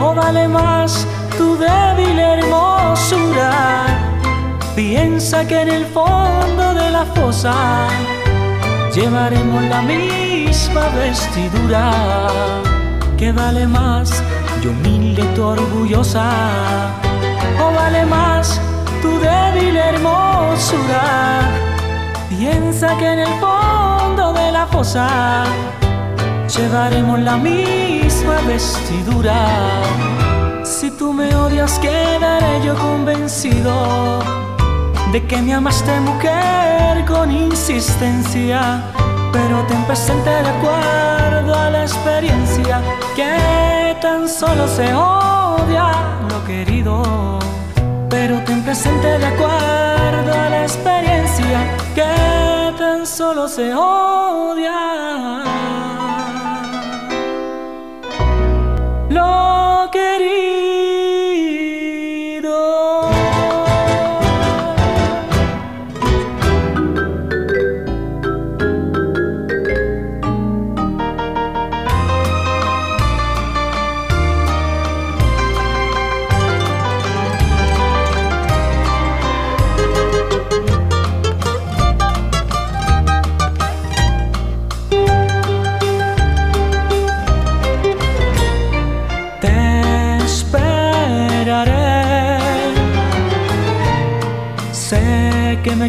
[0.00, 1.06] o vale más
[5.28, 7.88] Piensa que en el fondo de la fosa
[8.94, 11.90] llevaremos la misma vestidura.
[13.18, 14.22] Que vale más,
[14.62, 16.30] yo humilde tú orgullosa,
[17.60, 18.60] o vale más
[19.02, 21.40] tu débil hermosura.
[22.28, 25.42] Piensa que en el fondo de la fosa
[26.56, 29.44] llevaremos la misma vestidura.
[30.62, 34.45] Si tú me odias, quedaré yo convencido
[35.12, 38.82] de que me amaste mujer con insistencia.
[39.32, 42.80] Pero ten presente de acuerdo a la experiencia
[43.14, 45.86] que tan solo se odia
[46.28, 47.38] lo querido.
[48.08, 51.58] Pero ten presente de acuerdo a la experiencia
[51.94, 55.65] que tan solo se odia.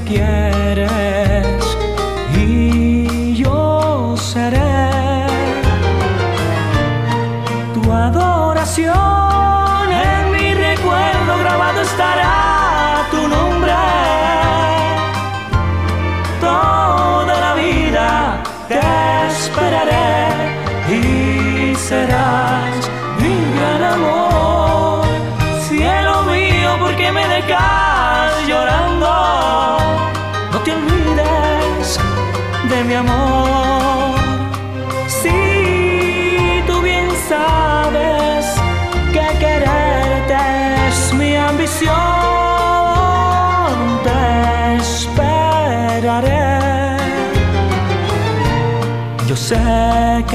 [0.07, 0.56] Sé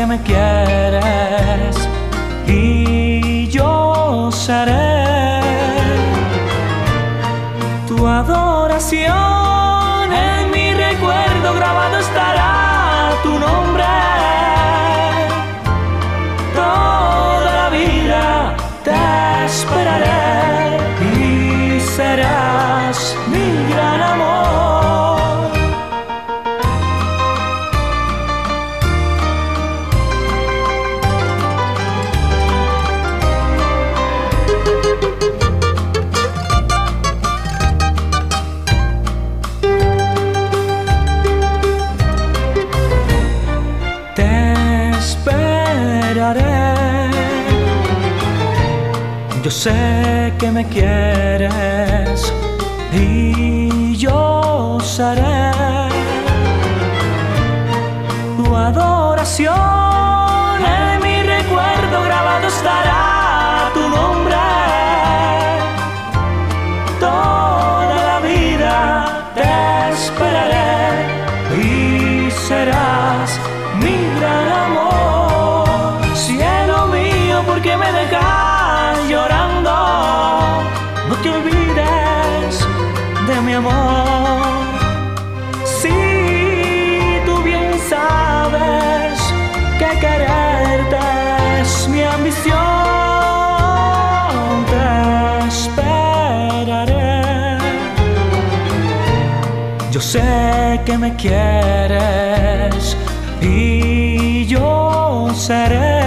[0.03, 1.77] que me quieres
[2.49, 5.41] y yo seré
[7.87, 9.42] tu adoración.
[50.53, 51.92] me quieres.
[90.01, 90.97] quererte
[91.61, 92.57] es mi ambición.
[94.71, 97.19] Te esperaré.
[99.91, 102.97] Yo sé que me quieres
[103.41, 106.02] y yo seré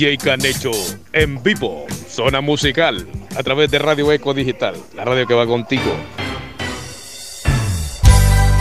[0.00, 0.70] DJ Canecho
[1.12, 3.06] en vivo, zona musical,
[3.36, 5.94] a través de Radio Eco Digital, la radio que va contigo.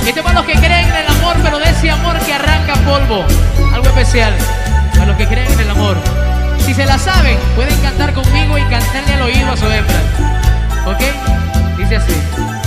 [0.06, 2.74] Este es para los que creen en el amor, pero de ese amor que arranca
[2.84, 3.24] polvo.
[3.74, 4.34] Algo especial.
[4.92, 5.96] Para los que creen en el amor.
[6.66, 10.02] Si se la saben, pueden cantar conmigo y cantarle al oído a su hembra.
[10.88, 11.78] ¿Ok?
[11.78, 12.59] Dice así.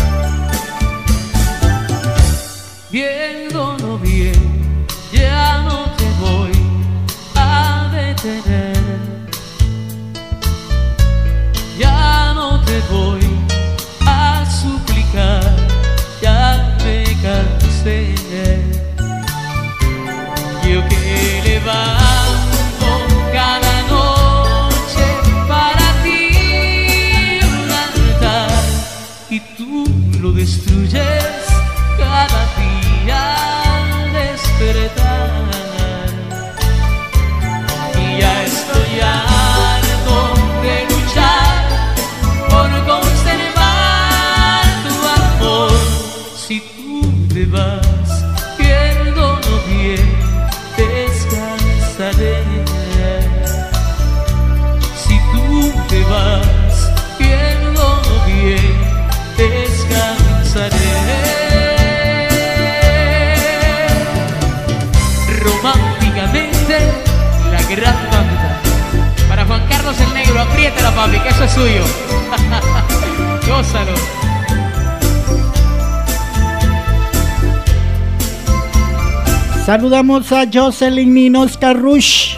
[79.82, 82.36] Saludamos a Jocelyn Ninos Carrush.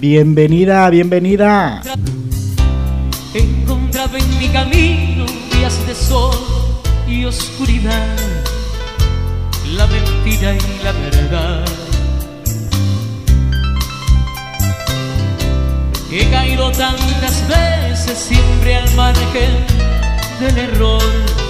[0.00, 1.80] Bienvenida, bienvenida.
[3.32, 6.36] Encontraba en mi camino días de sol
[7.08, 8.14] y oscuridad,
[9.74, 11.64] la mentira y la verdad.
[16.12, 19.64] He caído tantas veces siempre al margen
[20.38, 21.43] del error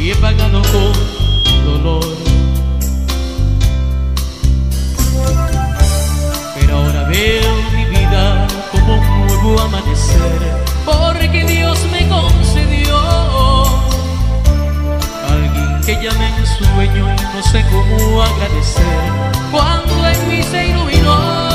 [0.00, 2.16] y he pagado con dolor.
[6.54, 10.40] Pero ahora veo mi vida como un nuevo amanecer,
[10.84, 12.96] porque Dios me concedió
[15.28, 19.12] alguien que llamé en sueño y no sé cómo agradecer
[19.50, 21.47] cuando en mí se iluminó.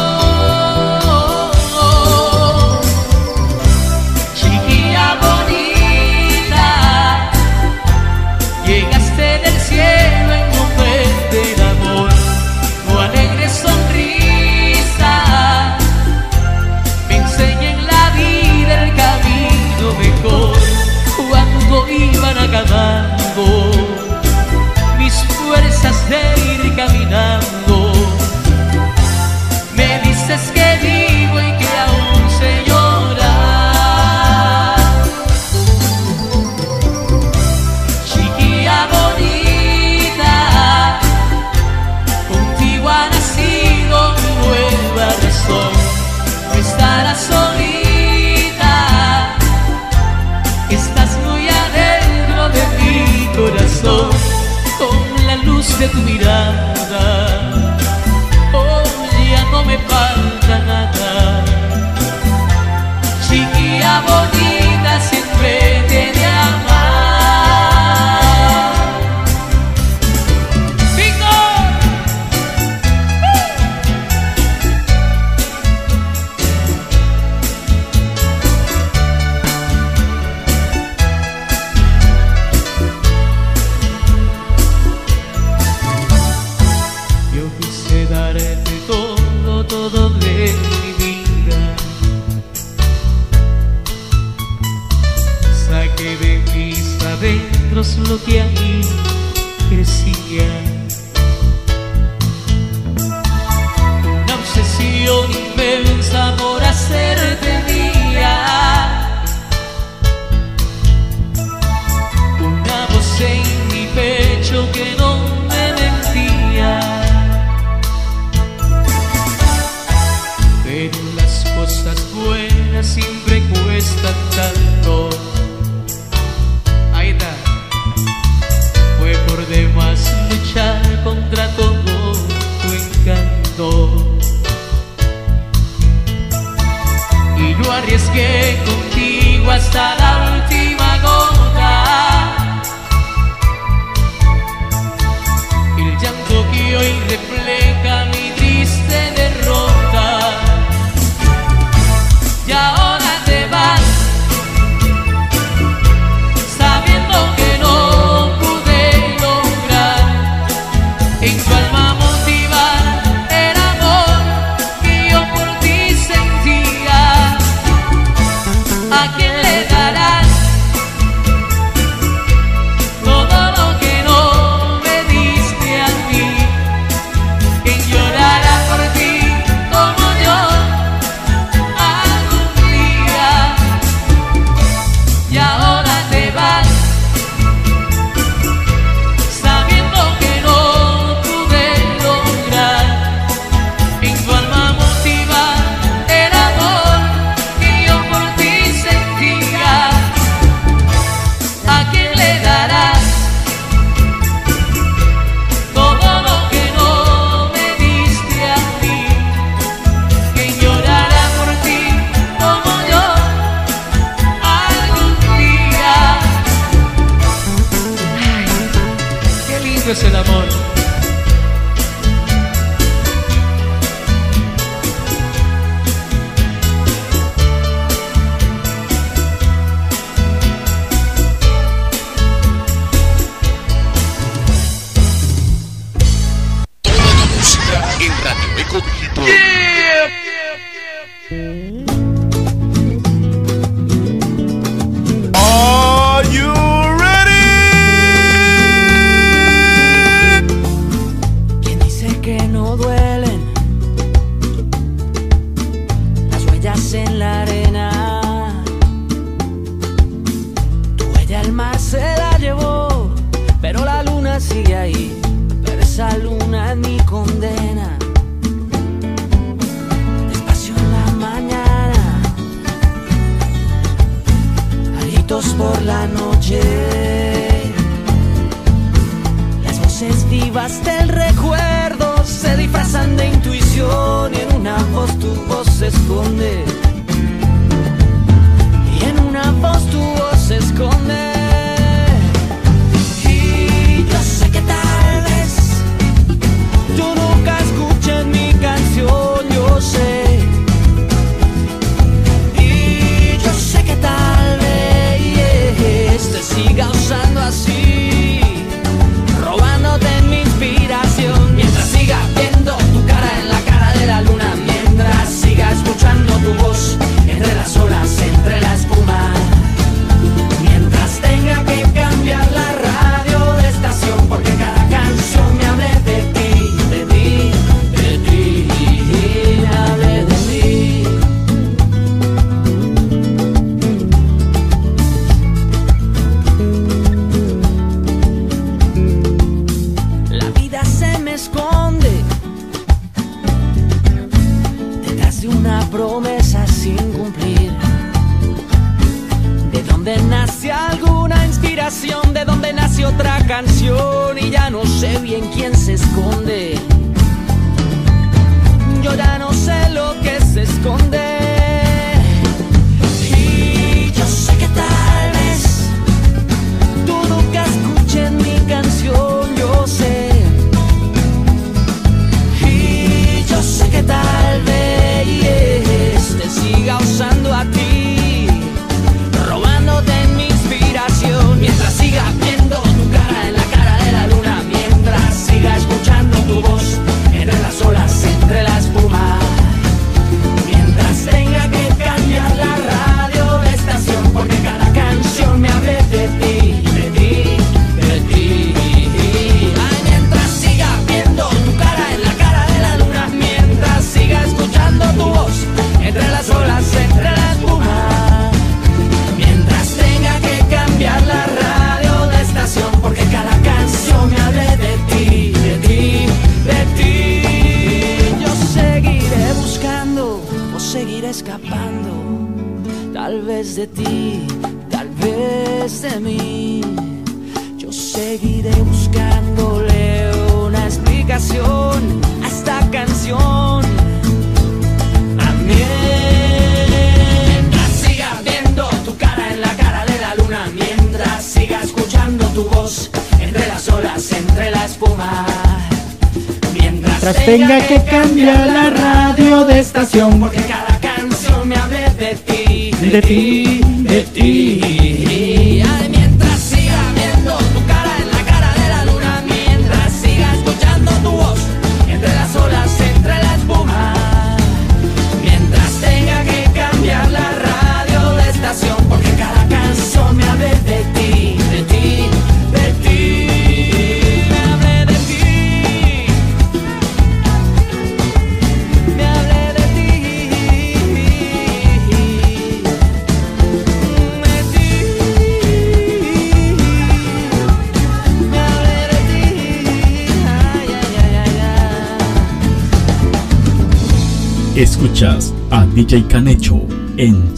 [496.13, 496.79] DJ Canecho
[497.17, 497.57] en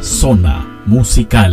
[0.00, 1.51] Zona Musical.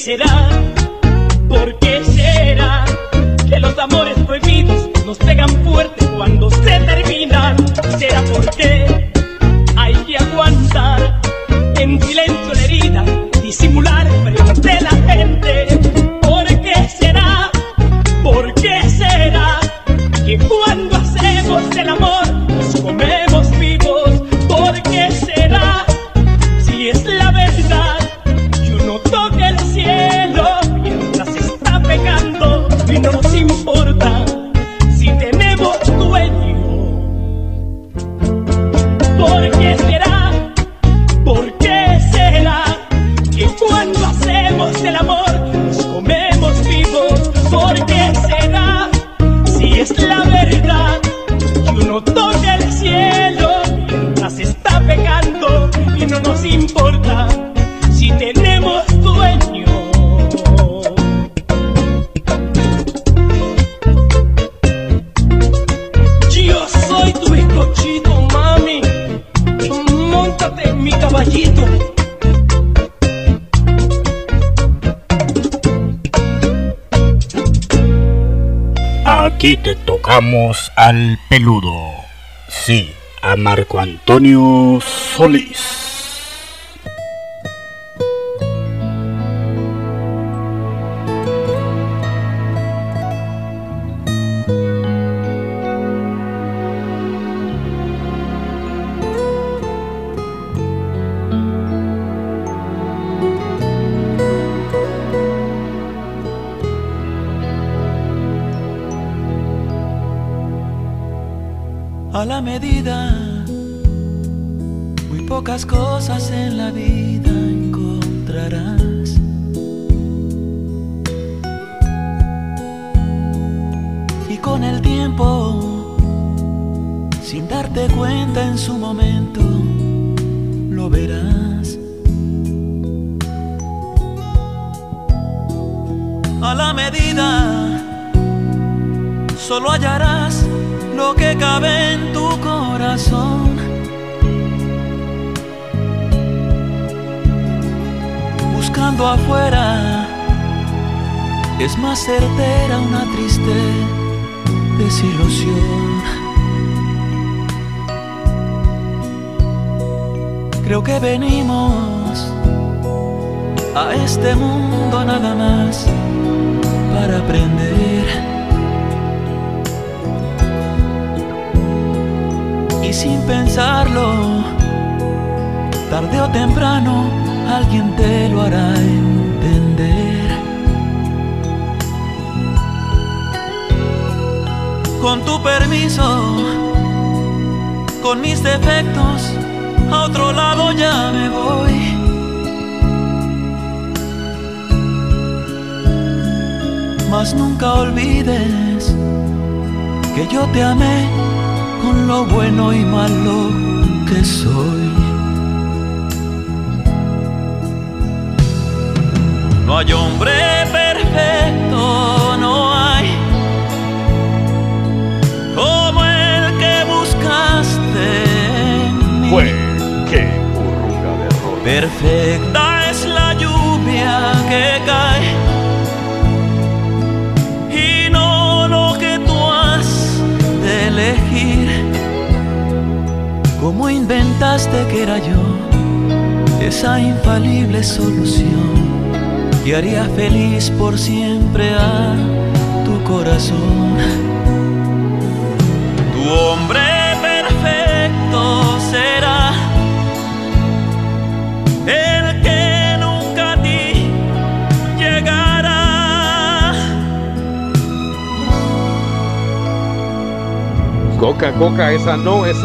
[0.00, 0.59] Será?
[80.20, 81.92] Tocamos al peludo.
[82.48, 82.92] Sí,
[83.22, 85.59] a Marco Antonio Solís.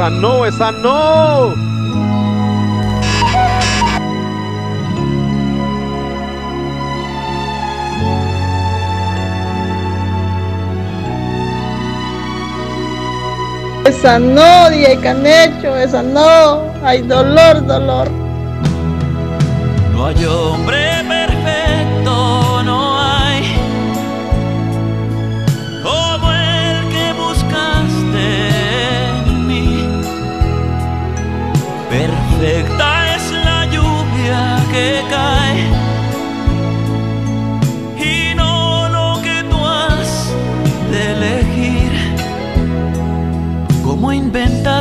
[0.06, 1.56] a no, es a no.
[13.86, 16.61] Esa no, DJ Canecho, esa no.
[16.84, 18.07] Hay dolor, dolor.
[19.91, 21.05] No hay hombre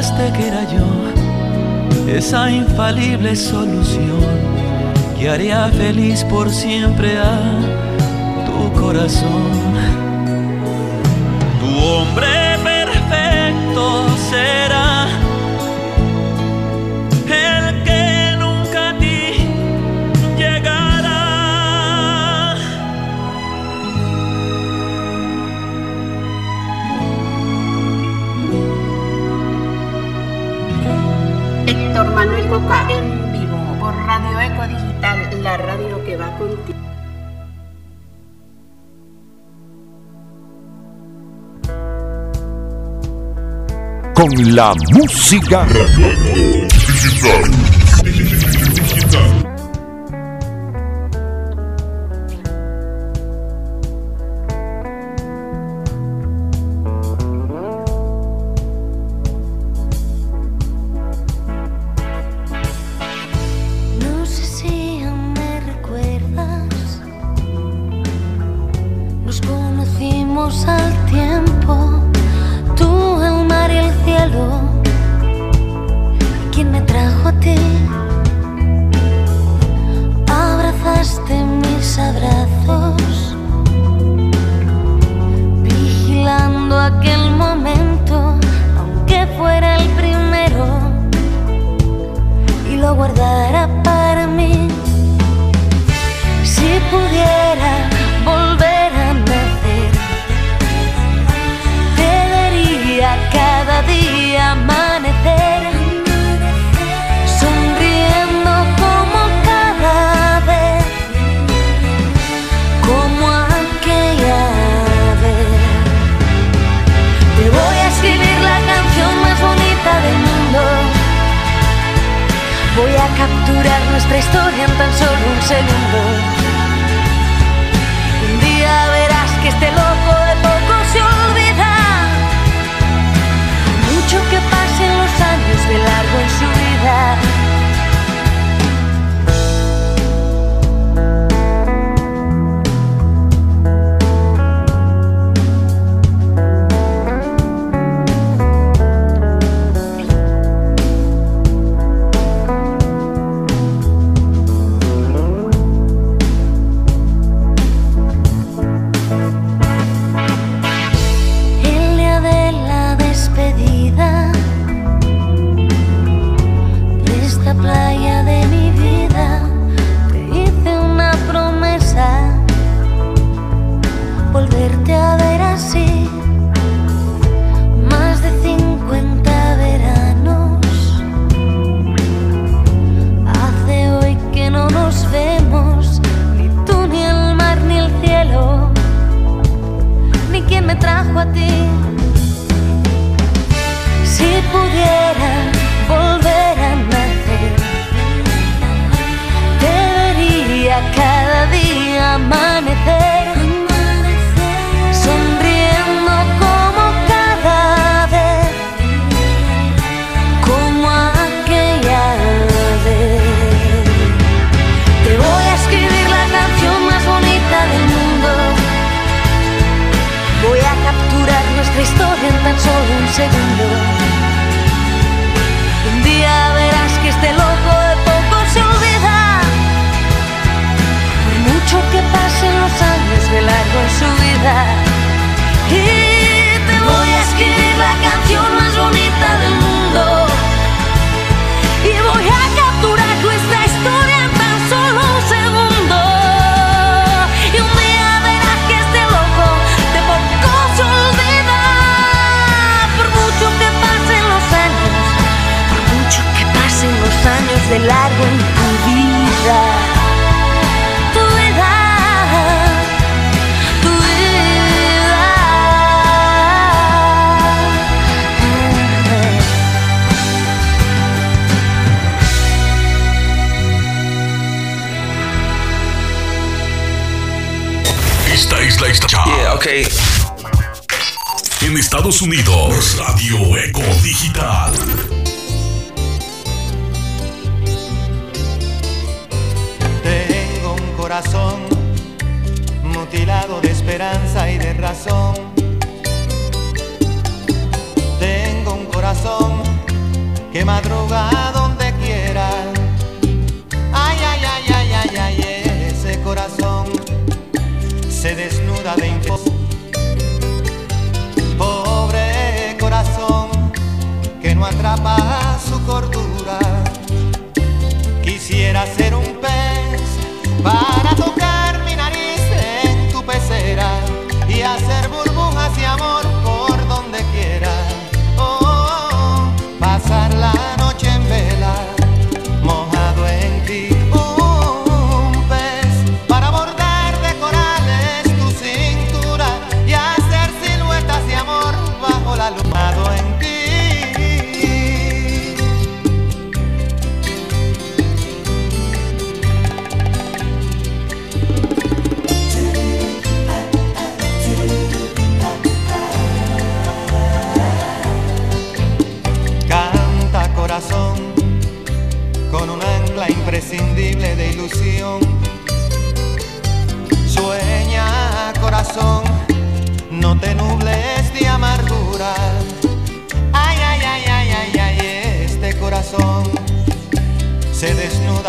[0.04, 4.20] pensaste que era yo esa infalible solución
[5.18, 7.40] que haría feliz por siempre a
[8.46, 9.63] tu corazón.
[32.88, 36.78] En vivo por Radio Eco Digital, la radio que va contigo.
[44.14, 45.66] Con la música.
[45.66, 47.73] Digital.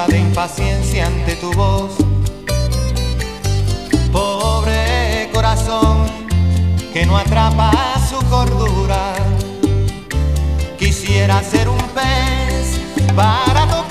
[0.04, 1.94] de impaciencia ante tu voz.
[4.12, 6.06] Pobre corazón
[6.92, 7.72] que no atrapa
[8.10, 9.14] su cordura.
[10.78, 12.78] Quisiera ser un pez
[13.16, 13.85] para tocar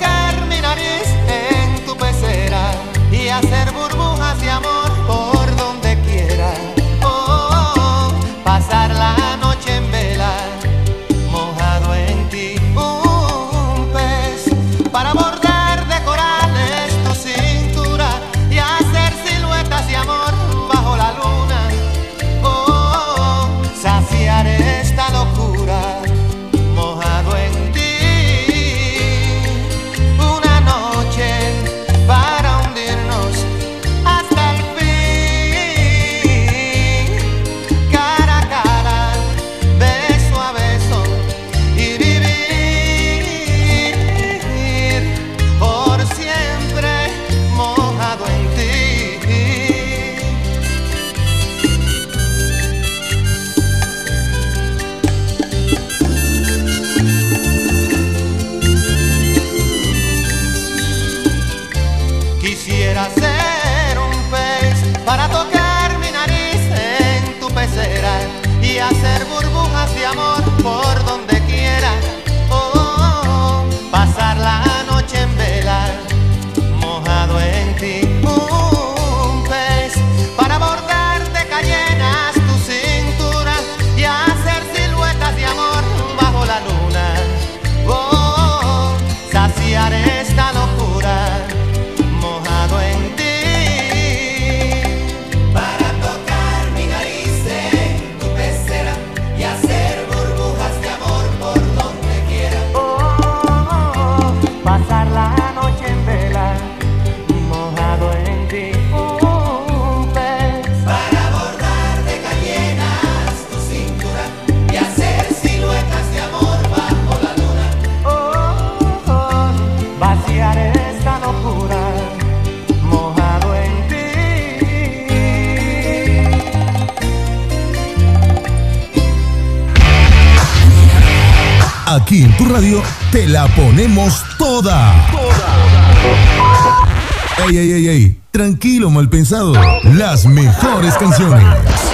[139.31, 141.43] las mejores canciones.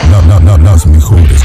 [0.09, 1.40] No, no, no, las mejores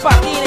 [0.00, 0.39] família.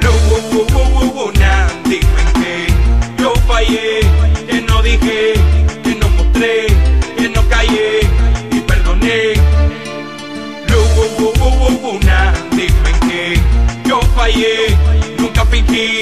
[0.00, 4.00] Lo na, dime que yo fallé,
[4.48, 5.34] que no dije,
[5.82, 6.66] que no mostré,
[7.16, 8.00] que no callé
[8.50, 9.34] y perdoné.
[10.68, 10.80] Lo
[12.52, 13.40] dime que
[13.88, 14.76] yo fallé,
[15.18, 16.00] nunca fingí,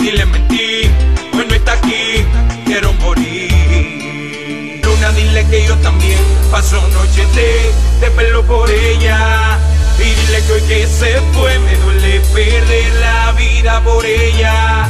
[0.00, 0.90] ni le mentí,
[1.32, 2.24] hoy no está aquí,
[2.66, 4.80] quiero morir.
[4.84, 6.18] Luna, dile que yo también
[6.50, 9.58] paso noches de, de pelo por ella.
[9.98, 14.88] Y dile que hoy que se fue me duele perder la vida por ella.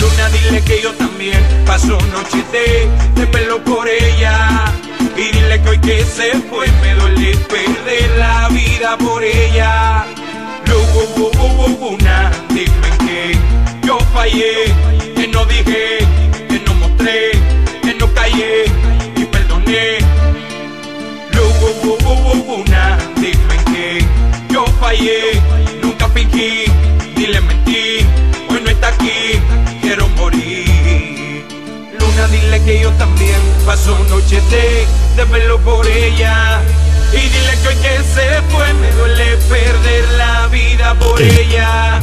[0.00, 4.72] Luna, dile que yo también paso noches de, de pelo por ella.
[5.16, 10.06] Y dile que hoy que se fue me duele perder la vida por ella.
[10.66, 13.36] Lu, wu, wu, wu, wu, wu, na, dime que
[13.86, 14.72] yo fallé,
[15.16, 15.98] que no dije,
[16.48, 17.32] que no mostré,
[17.82, 18.64] que no callé
[19.16, 19.98] y perdoné.
[21.32, 24.04] Lu, wu, wu, wu, wu, wu, na, dime que
[24.58, 25.40] yo fallé,
[25.82, 26.64] nunca fingí,
[27.16, 28.04] ni le mentí,
[28.50, 29.40] hoy no está aquí,
[29.80, 31.44] quiero morir.
[31.98, 36.60] Luna, dile que yo también paso noches de, de verlo por ella.
[37.12, 42.00] Y dile que hoy que se fue me duele perder la vida por ella.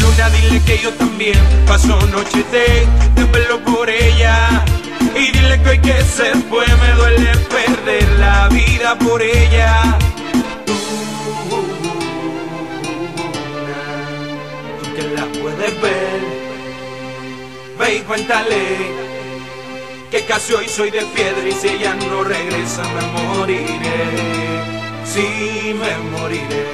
[0.00, 4.64] Luna, dile que yo también paso noches de, de verlo por ella.
[5.14, 9.98] Y dile que hoy que se fue me duele perder la vida por ella.
[14.94, 16.20] Que la puedes ver,
[17.78, 19.12] ve y cuéntale
[20.10, 23.72] que casi hoy soy de piedra y si ella no regresa me moriré.
[25.06, 26.66] Sí, me moriré.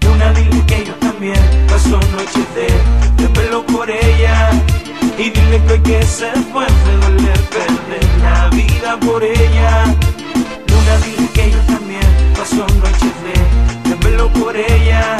[0.00, 4.50] Luna, dile que yo también paso noches de, de pelo por ella.
[5.18, 9.84] Y dile que hoy que se fue me duele perder la vida por ella.
[10.66, 15.18] Luna, dile que yo también paso noches de, de pelo por ella.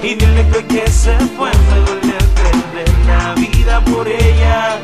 [0.00, 4.78] Y dile que que se fue me duele perder la vida por ella.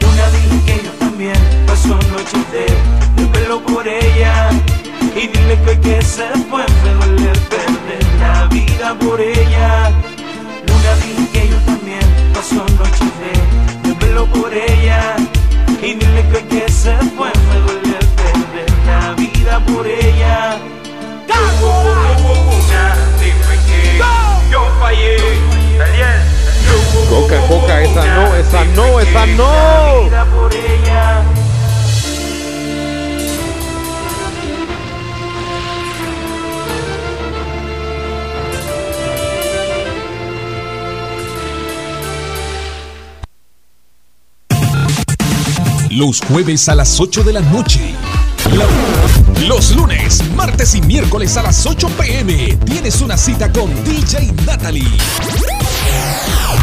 [0.00, 2.66] Luna, dile que yo también paso noches de,
[3.22, 4.50] de pelo por ella.
[5.16, 9.90] Y dile que que se fue me duele perder la vida por ella.
[10.66, 15.16] Luna dije que yo también paso noches de desvelo por ella.
[15.82, 20.56] Y dile que que se fue me duele perder la vida por ella.
[21.28, 22.05] Yo
[27.08, 30.08] Coca, coca, esa no, esa no, esa no.
[45.90, 47.94] Los jueves a las 8 de la noche.
[49.42, 54.88] Los lunes, martes y miércoles a las 8 pm tienes una cita con DJ Natalie.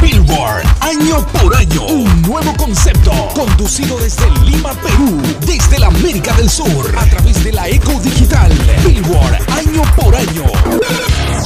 [0.01, 1.85] Billboard, año por año.
[1.85, 3.11] Un nuevo concepto.
[3.33, 5.21] Conducido desde Lima, Perú.
[5.45, 6.93] Desde la América del Sur.
[6.97, 8.51] A través de la Eco Digital.
[8.85, 10.43] Billboard, año por año.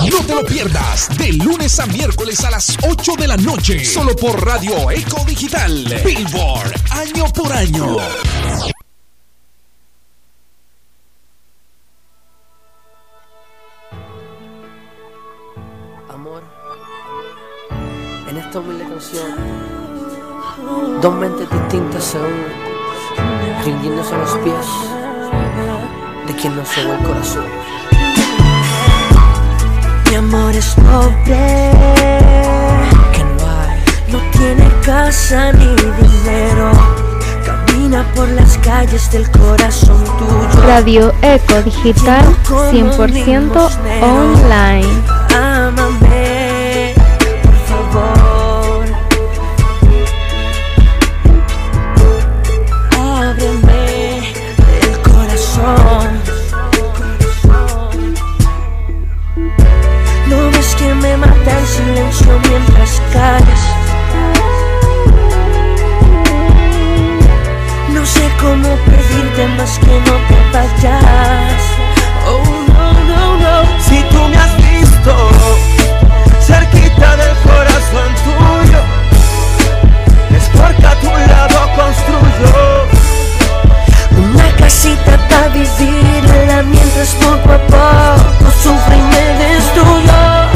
[0.10, 1.10] No te lo pierdas.
[1.18, 3.86] De lunes a miércoles a las 8 de la noche.
[3.86, 6.02] Solo por Radio Eco Digital.
[6.04, 7.98] Billboard, año por año.
[18.58, 19.36] Esta humilde canción,
[21.02, 22.46] dos mentes distintas se unen,
[23.64, 24.66] rindiéndose a los pies
[26.26, 27.46] de quien nos robó el corazón.
[30.10, 31.72] Mi amor es pobre,
[33.14, 33.80] que no hay,
[34.12, 36.72] no tiene casa ni dinero.
[37.46, 40.68] Camina por las calles del corazón tuyo.
[40.68, 43.70] Radio Eco Digital 100%
[44.02, 45.17] online.
[61.94, 63.64] Mientras callas.
[67.94, 71.62] No sé cómo pedirte más que no te vayas.
[72.28, 73.56] Oh no, no, no.
[73.82, 75.14] Si tú me has visto
[76.42, 78.82] cerquita del corazón tuyo,
[80.38, 82.88] es porque a tu lado construyo
[84.34, 90.47] Una casita para vivirla mientras poco a poco sufro y me destruyo.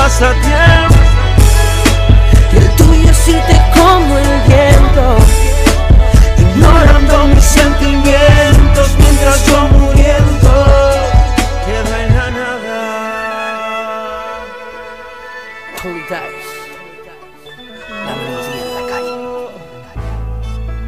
[0.00, 0.94] Pasatiempo.
[2.52, 5.04] Y el tuyo sí te como el viento.
[6.38, 10.52] Ignorando mis sentimientos mientras yo muriendo
[11.66, 12.80] quedo en la nada.
[15.82, 16.20] Dice,
[18.06, 19.20] la melodía en la calle.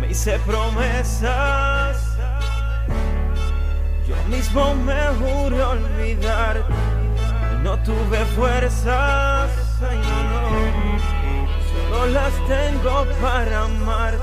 [0.00, 1.96] Me hice promesas,
[4.08, 6.91] yo mismo me juré olvidar y no
[7.84, 9.50] tuve fuerzas,
[9.82, 10.98] ay, no,
[11.90, 14.18] solo las tengo para amar.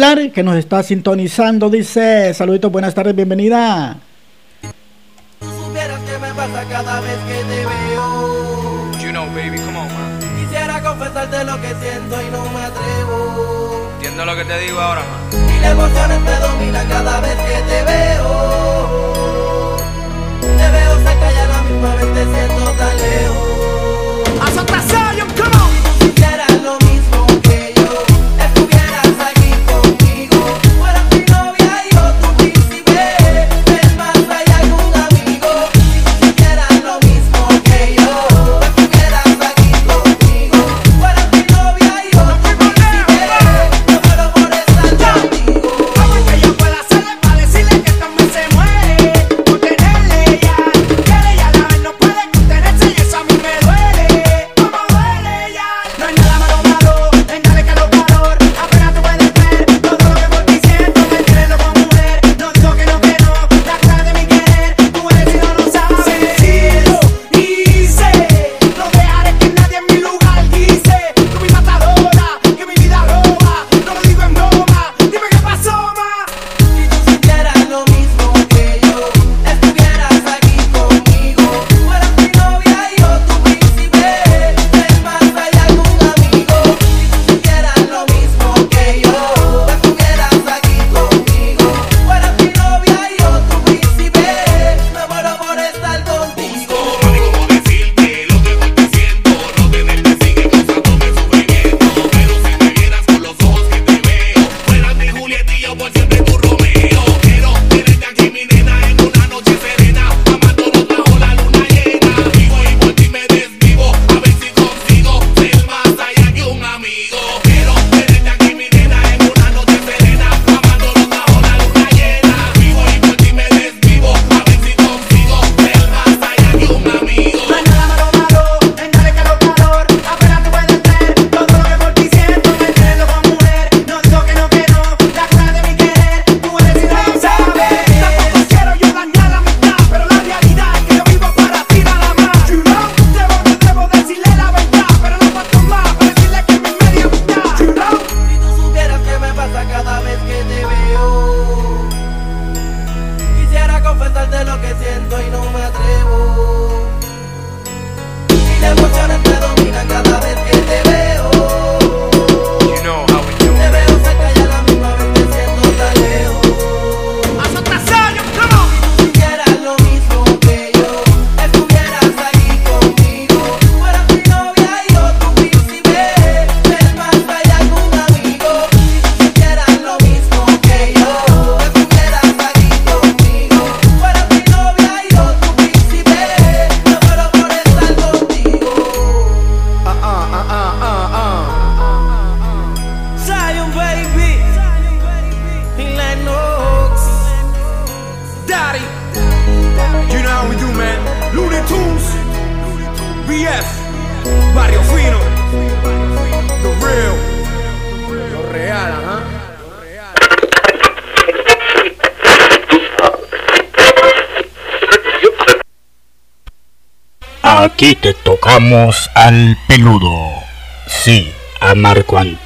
[0.00, 3.98] Que nos está sintonizando, dice, saluditos, buenas tardes, bienvenida.
[10.38, 13.90] Quisiera confesarte lo que siento y no me atrevo.
[13.96, 15.02] Entiendo lo que te digo ahora,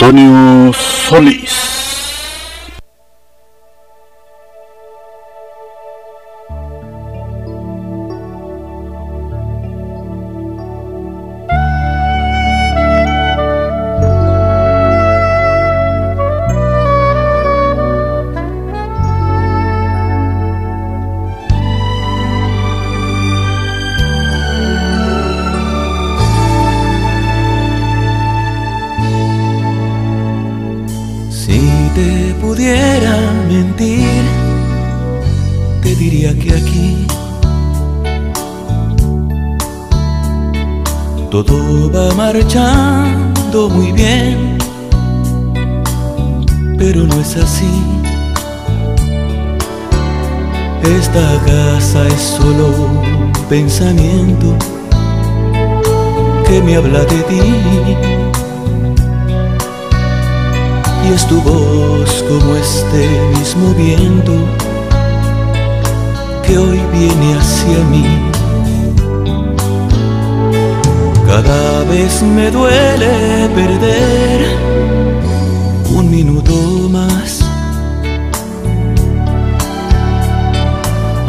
[0.05, 1.64] Antonio Solís.
[42.55, 44.59] escuchando muy bien,
[46.79, 47.69] pero no es así.
[50.85, 54.57] Esta casa es solo un pensamiento
[56.47, 57.41] que me habla de ti.
[61.05, 64.33] Y es tu voz como este mismo viento
[66.47, 68.34] que hoy viene hacia mí.
[71.35, 74.57] Cada vez me duele perder
[75.91, 76.55] un minuto
[76.89, 77.41] más.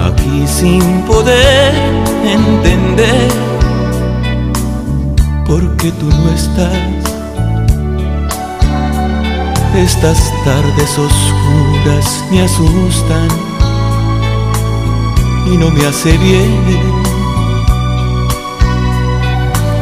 [0.08, 1.74] Aquí sin poder
[2.24, 3.32] entender
[5.48, 6.77] por qué tú no estás.
[9.75, 13.27] Estas tardes oscuras me asustan
[15.51, 17.05] y no me hace bien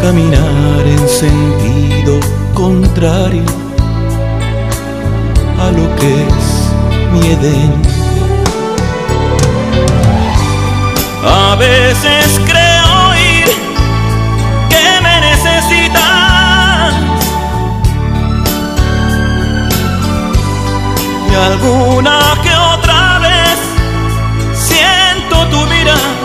[0.03, 2.19] caminar en sentido
[2.53, 3.45] contrario
[5.57, 6.45] a lo que es
[7.13, 7.73] mi Edén.
[11.25, 13.47] A veces creo oír
[14.71, 16.93] que me necesitas
[21.31, 23.57] y alguna que otra vez
[24.53, 26.22] siento tu mirada.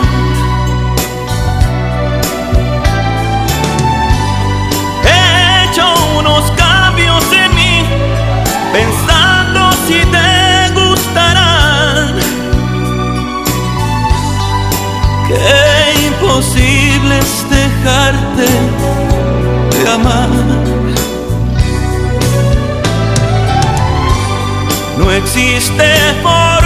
[15.29, 18.47] Qué imposible es dejarte
[19.77, 20.29] de amar.
[24.97, 25.85] No existe
[26.23, 26.58] fórmula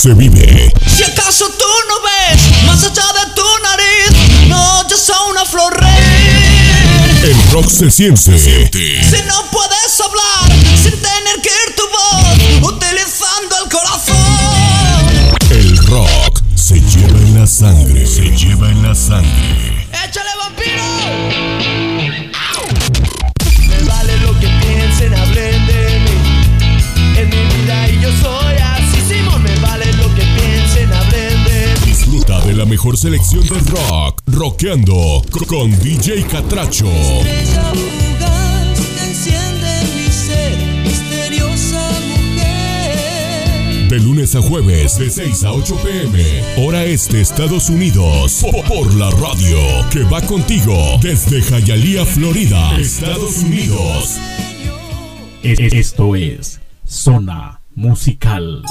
[0.00, 0.72] se vive.
[0.86, 5.78] Si acaso tú no ves más allá de tu nariz, no yo soy una flor
[5.78, 7.22] rey.
[7.22, 8.38] El rock se siente.
[8.38, 14.16] Si no puedes hablar sin tener que ir tu voz, utilizando el corazón.
[15.50, 18.06] El rock se lleva en la sangre.
[18.06, 19.69] Se lleva en la sangre.
[33.10, 34.22] Selección de rock.
[34.28, 36.86] Rockeando con DJ Catracho.
[36.86, 43.88] Estrella fugaz que enciende mi ser, misteriosa mujer.
[43.88, 46.24] De lunes a jueves, de 6 a 8 pm,
[46.64, 48.38] hora este, Estados Unidos.
[48.42, 49.58] Po- Por la radio
[49.90, 54.18] que va contigo desde Hialeah, Florida, Estados Unidos.
[55.42, 58.62] E- Esto es Zona Musical.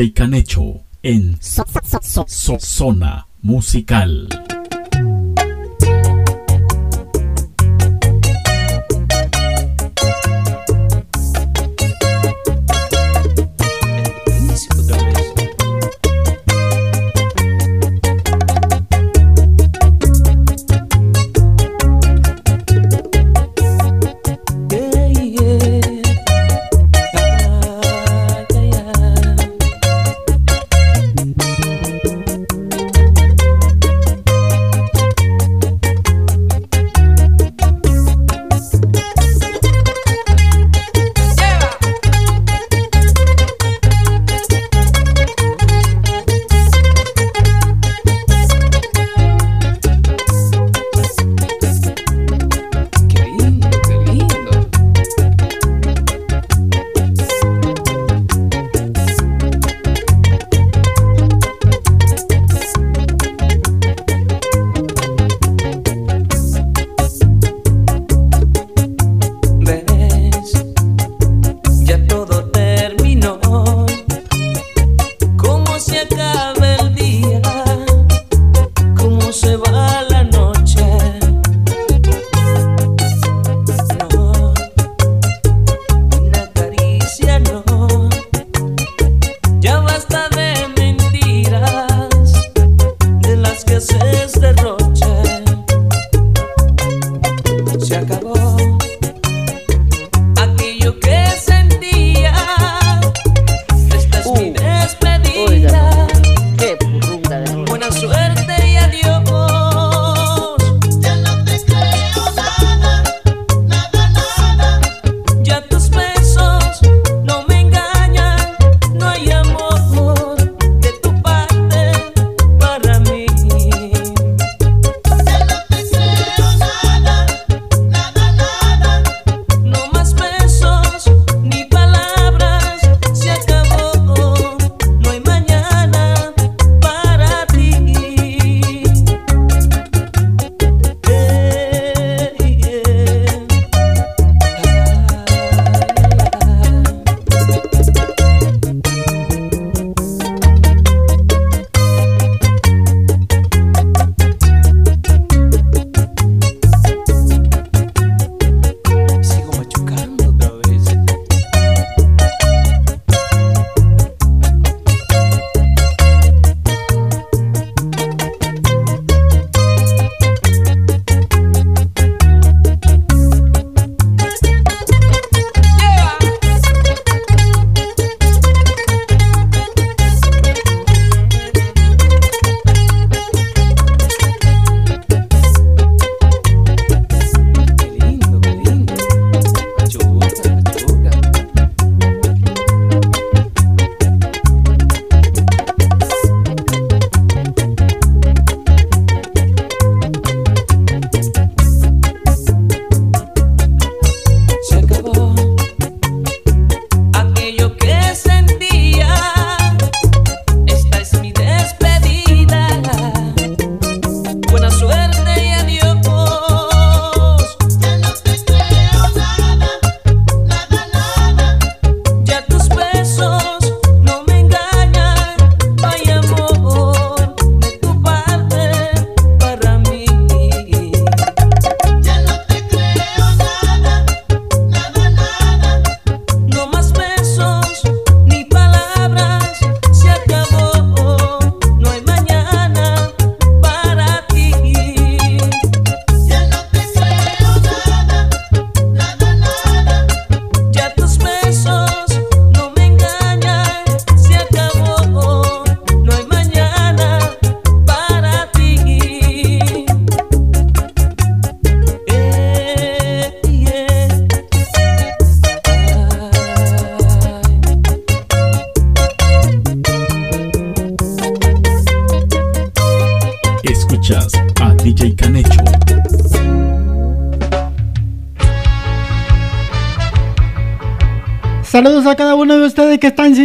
[0.00, 1.36] DJ Canecho en
[2.58, 4.39] Zona Musical.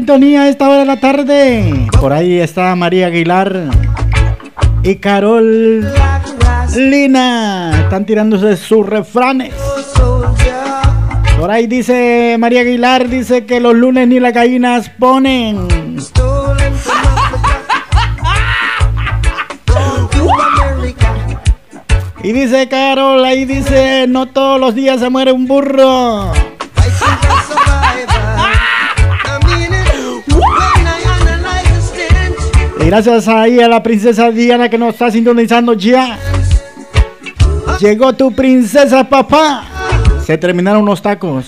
[0.06, 1.88] sintonía a esta hora de la tarde.
[2.00, 3.72] Por ahí está María Aguilar
[4.84, 5.84] y Carol
[6.75, 7.72] Lina.
[7.82, 9.56] Están tirándose sus refranes.
[11.40, 15.67] Por ahí dice María Aguilar, dice que los lunes ni las gallinas ponen.
[22.22, 26.32] Y dice Carol, ahí dice, no todos los días se muere un burro.
[32.85, 36.19] Gracias ahí a la princesa Diana que nos está sintonizando ya.
[37.80, 39.64] Llegó tu princesa, papá.
[40.23, 41.47] Se terminaron los tacos.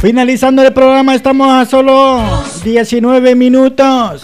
[0.00, 2.22] Finalizando el programa, estamos a solo
[2.62, 4.23] 19 minutos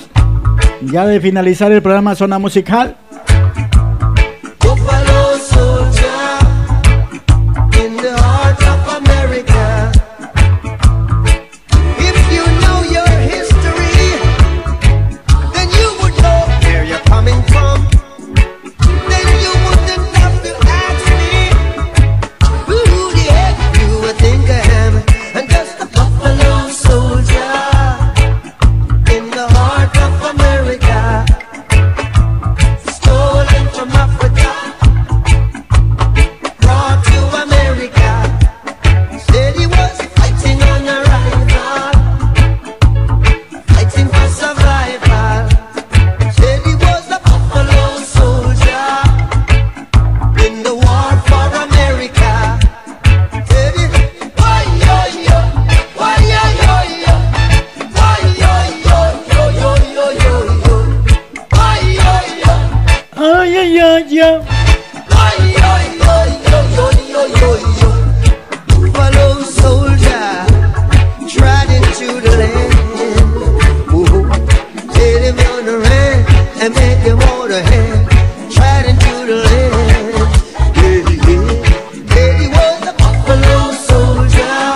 [0.93, 2.97] ya de finalizar el programa Zona Musical,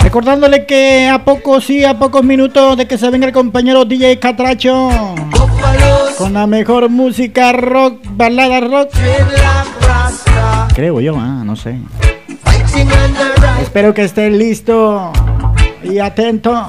[0.03, 4.19] Recordándole que a pocos sí, a pocos minutos de que se venga el compañero DJ
[4.19, 4.89] Catracho.
[6.19, 8.91] Con la mejor música rock, balada rock.
[10.75, 11.79] Creo yo, ah, no sé.
[13.63, 15.13] Espero que esté listo
[15.83, 16.69] y atento.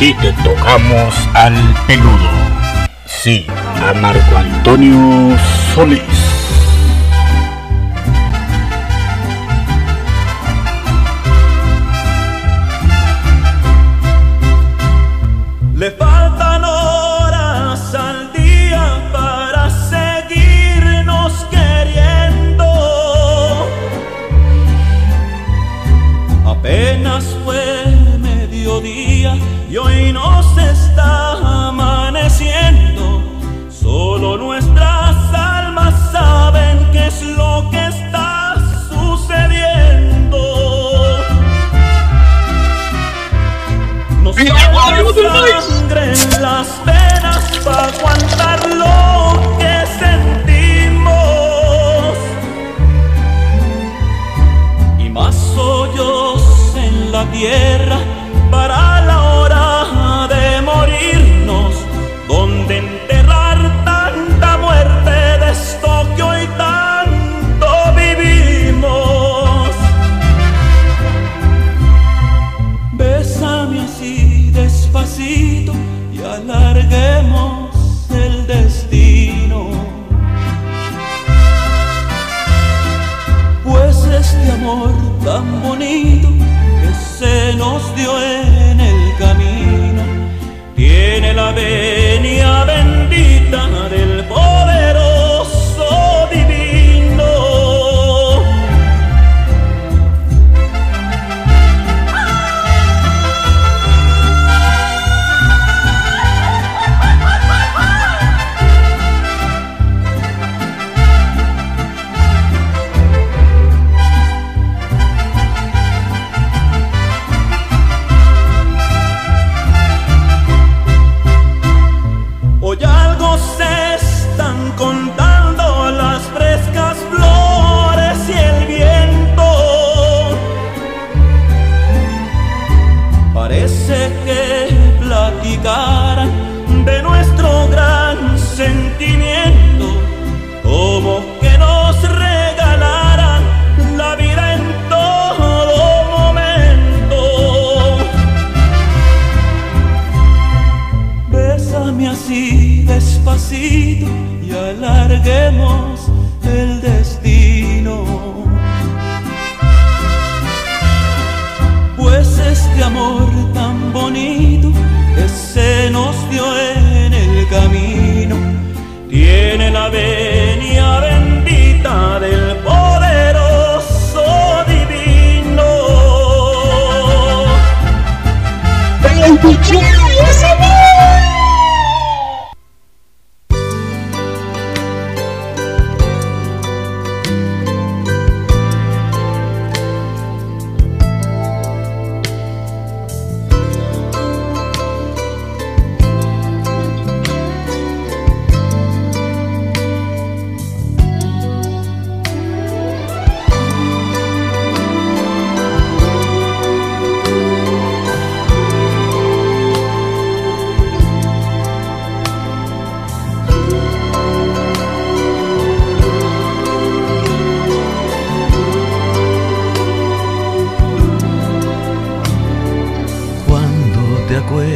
[0.00, 1.52] Aquí te tocamos al
[1.86, 2.30] peludo.
[3.04, 3.46] Sí,
[3.86, 5.36] a Marco Antonio
[5.74, 6.19] Solís.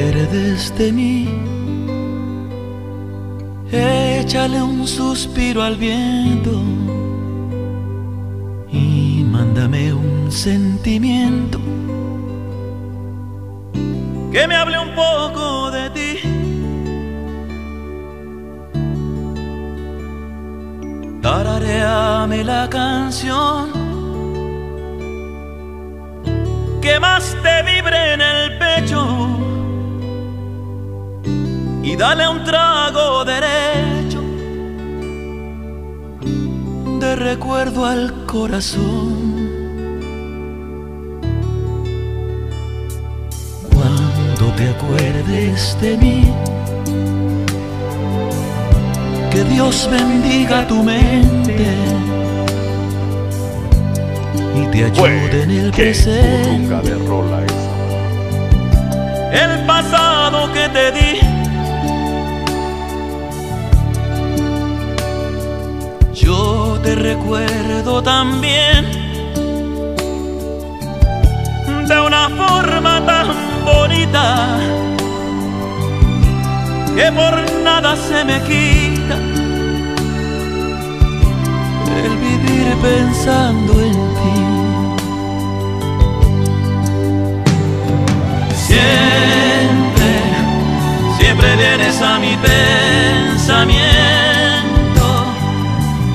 [0.04, 1.28] Te acuerdes de mí,
[3.72, 6.50] échale un suspiro al viento
[8.70, 11.58] y mándame un sentimiento.
[14.32, 16.18] Que me hable un poco de ti.
[21.22, 23.72] Tarareame la canción.
[26.82, 29.13] Que más te vibre en el pecho
[31.94, 34.20] y dale un trago derecho
[36.98, 39.34] de recuerdo al corazón.
[43.72, 46.32] Cuando te acuerdes de mí,
[49.30, 51.56] que Dios bendiga tu mente
[54.56, 56.90] y te ayude en el presente.
[56.90, 57.72] de rola esa.
[59.44, 61.33] el pasado que te di.
[66.24, 68.86] Yo te recuerdo también
[71.86, 73.26] de una forma tan
[73.62, 74.56] bonita
[76.96, 79.16] que por nada se me quita
[82.04, 84.36] el vivir pensando en ti.
[88.66, 90.10] Siempre,
[91.18, 94.23] siempre vienes a mi pensamiento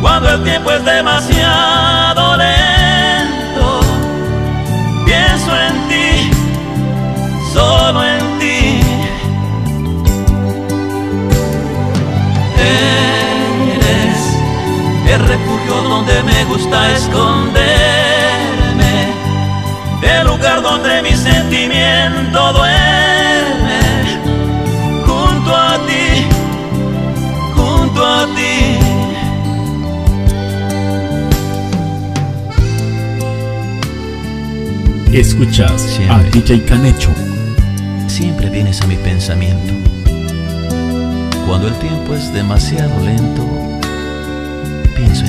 [0.01, 3.79] cuando el tiempo es demasiado lento.
[5.05, 6.31] Pienso en ti,
[7.53, 8.81] solo en ti.
[13.67, 14.37] Eres
[15.07, 17.63] el refugio donde me gusta esconderme,
[20.01, 22.88] el lugar donde mi sentimiento duerme.
[35.13, 37.09] Escuchas a DJ Canecho.
[38.07, 39.73] Siempre vienes a mi pensamiento.
[41.47, 43.43] Cuando el tiempo es demasiado lento,
[44.95, 45.28] pienso en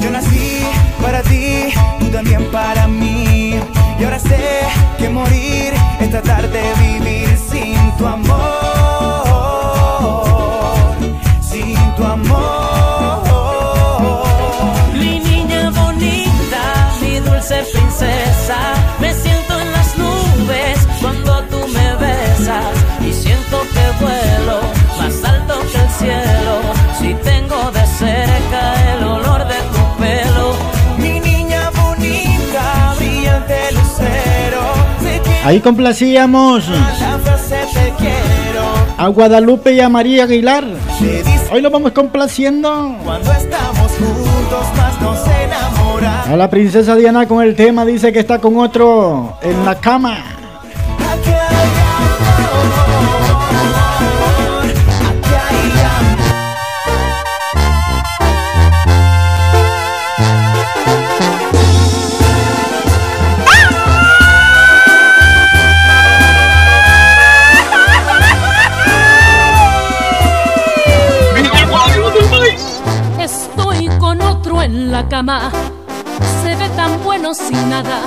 [0.00, 0.62] Yo nací
[1.02, 3.60] para ti, tú también para mí.
[3.98, 4.60] Y ahora sé
[4.98, 7.07] que morir es tratar de vivir
[25.98, 26.54] cielo.
[26.98, 30.54] Si tengo de cerca el olor de tu pelo.
[30.98, 34.60] Mi niña bonita, brillante lucero.
[35.44, 36.64] Ahí complacíamos
[38.98, 40.64] a Guadalupe y a María Aguilar.
[41.50, 46.28] Hoy lo vamos complaciendo Cuando estamos juntos más nos enamoramos.
[46.28, 47.84] a la princesa Diana con el tema.
[47.84, 50.27] Dice que está con otro en la cama.
[75.18, 77.98] Se ve tan bueno sin nada.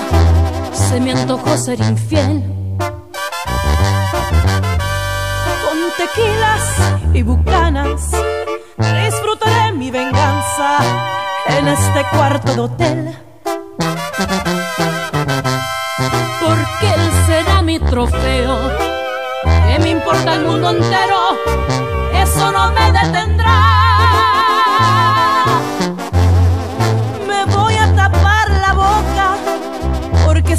[0.72, 2.41] Se me antojó ser infiel.
[5.61, 6.64] Con tequilas
[7.14, 8.11] y bucanas
[8.77, 10.77] disfrutaré mi venganza
[11.48, 13.17] en este cuarto de hotel.
[16.40, 18.57] Porque él será mi trofeo.
[19.43, 21.19] Que me importa el mundo entero,
[22.14, 23.70] eso no me detendrá.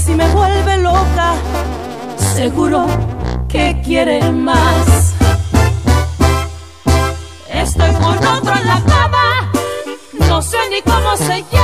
[0.05, 1.35] Si me vuelve loca,
[2.35, 2.87] seguro
[3.49, 5.15] que quiere más.
[7.49, 9.53] Estoy con otro en la cama,
[10.29, 11.62] no sé ni cómo se llama,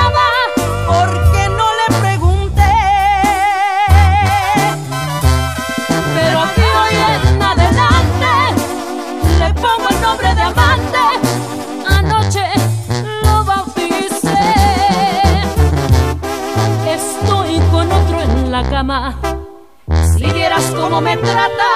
[18.79, 21.69] Si vieras cómo me trata,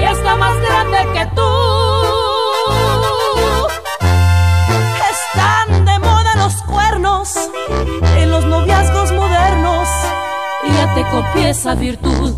[0.00, 1.50] y está más grande que tú.
[5.12, 7.28] Están de moda los cuernos
[8.16, 9.86] en los noviazgos modernos.
[10.64, 12.32] Y ya te copié esa virtud.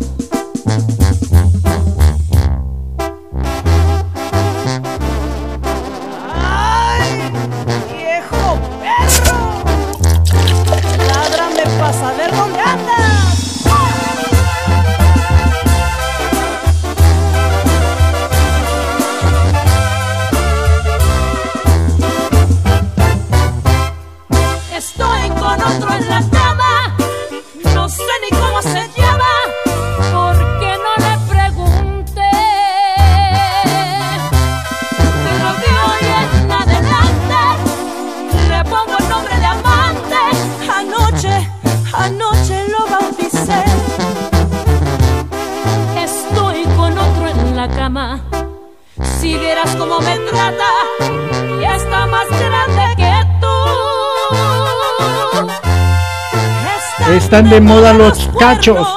[57.27, 58.87] Están de moda los cachos.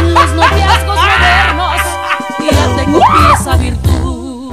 [0.00, 1.80] En los noviazgos modernos.
[2.40, 4.52] Y ya te copié esa virtud.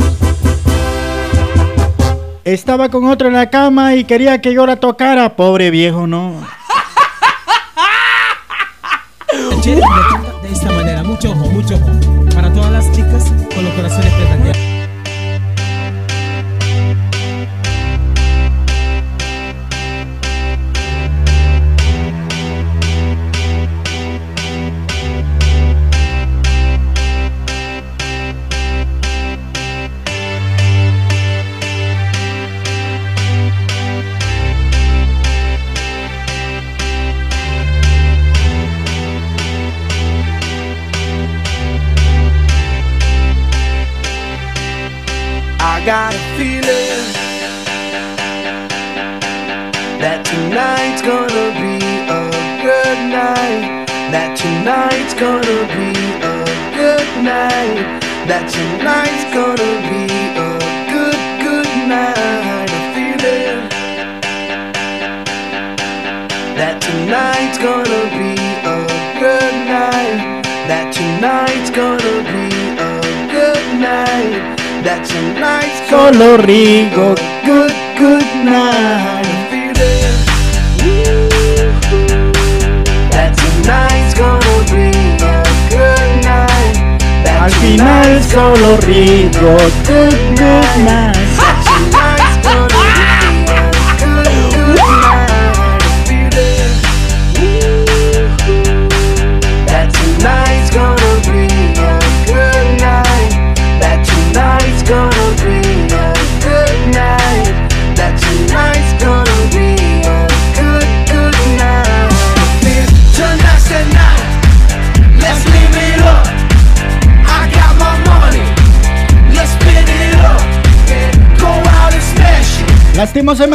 [2.43, 5.35] Estaba con otro en la cama y quería que yo la tocara.
[5.35, 6.35] Pobre viejo, no.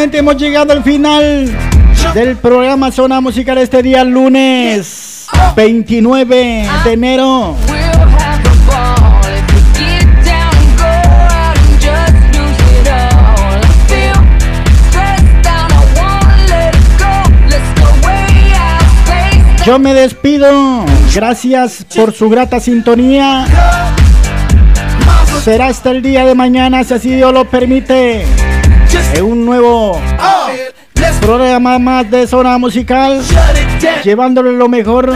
[0.01, 1.51] Hemos llegado al final
[2.15, 7.57] del programa Zona Musical este día lunes 29 de enero.
[19.67, 20.85] Yo me despido.
[21.13, 23.47] Gracias por su grata sintonía.
[25.43, 28.48] Será hasta el día de mañana, si así Dios lo permite.
[29.15, 30.01] En un nuevo
[31.21, 33.23] programa más de zona musical.
[34.03, 35.13] Llevándole lo mejor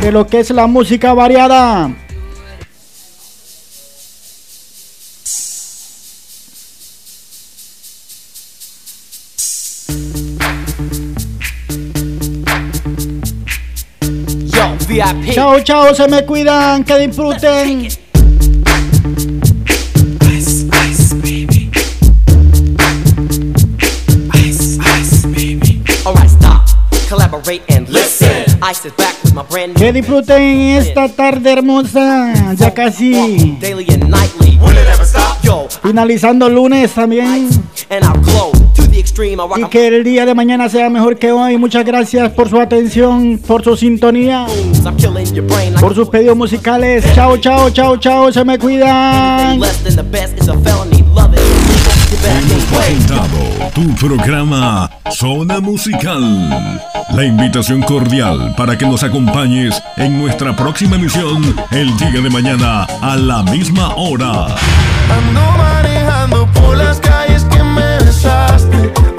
[0.00, 1.90] de lo que es la música variada.
[14.46, 15.34] Yo, VIP.
[15.34, 18.01] Chao, chao, se me cuidan, que disfruten.
[29.74, 32.54] Que disfruten esta tarde hermosa.
[32.54, 33.56] Ya casi
[35.82, 37.48] finalizando lunes también.
[39.58, 41.58] Y a que el día de mañana sea mejor que hoy.
[41.58, 44.46] Muchas gracias por su atención, por su sintonía,
[45.80, 47.04] por sus pedidos musicales.
[47.14, 48.32] Chao, chao, chao, chao.
[48.32, 49.60] Se me cuidan.
[52.24, 52.96] Hemos way.
[52.96, 56.22] presentado tu programa Zona Musical.
[57.14, 62.84] La invitación cordial para que nos acompañes en nuestra próxima emisión el día de mañana
[62.84, 64.46] a la misma hora.
[64.46, 69.11] Ando manejando por las calles que me besaste.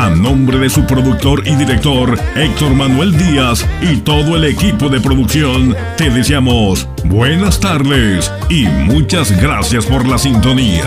[0.00, 4.98] A nombre de su productor y director Héctor Manuel Díaz y todo el equipo de
[4.98, 10.86] producción, te deseamos buenas tardes y muchas gracias por la sintonía.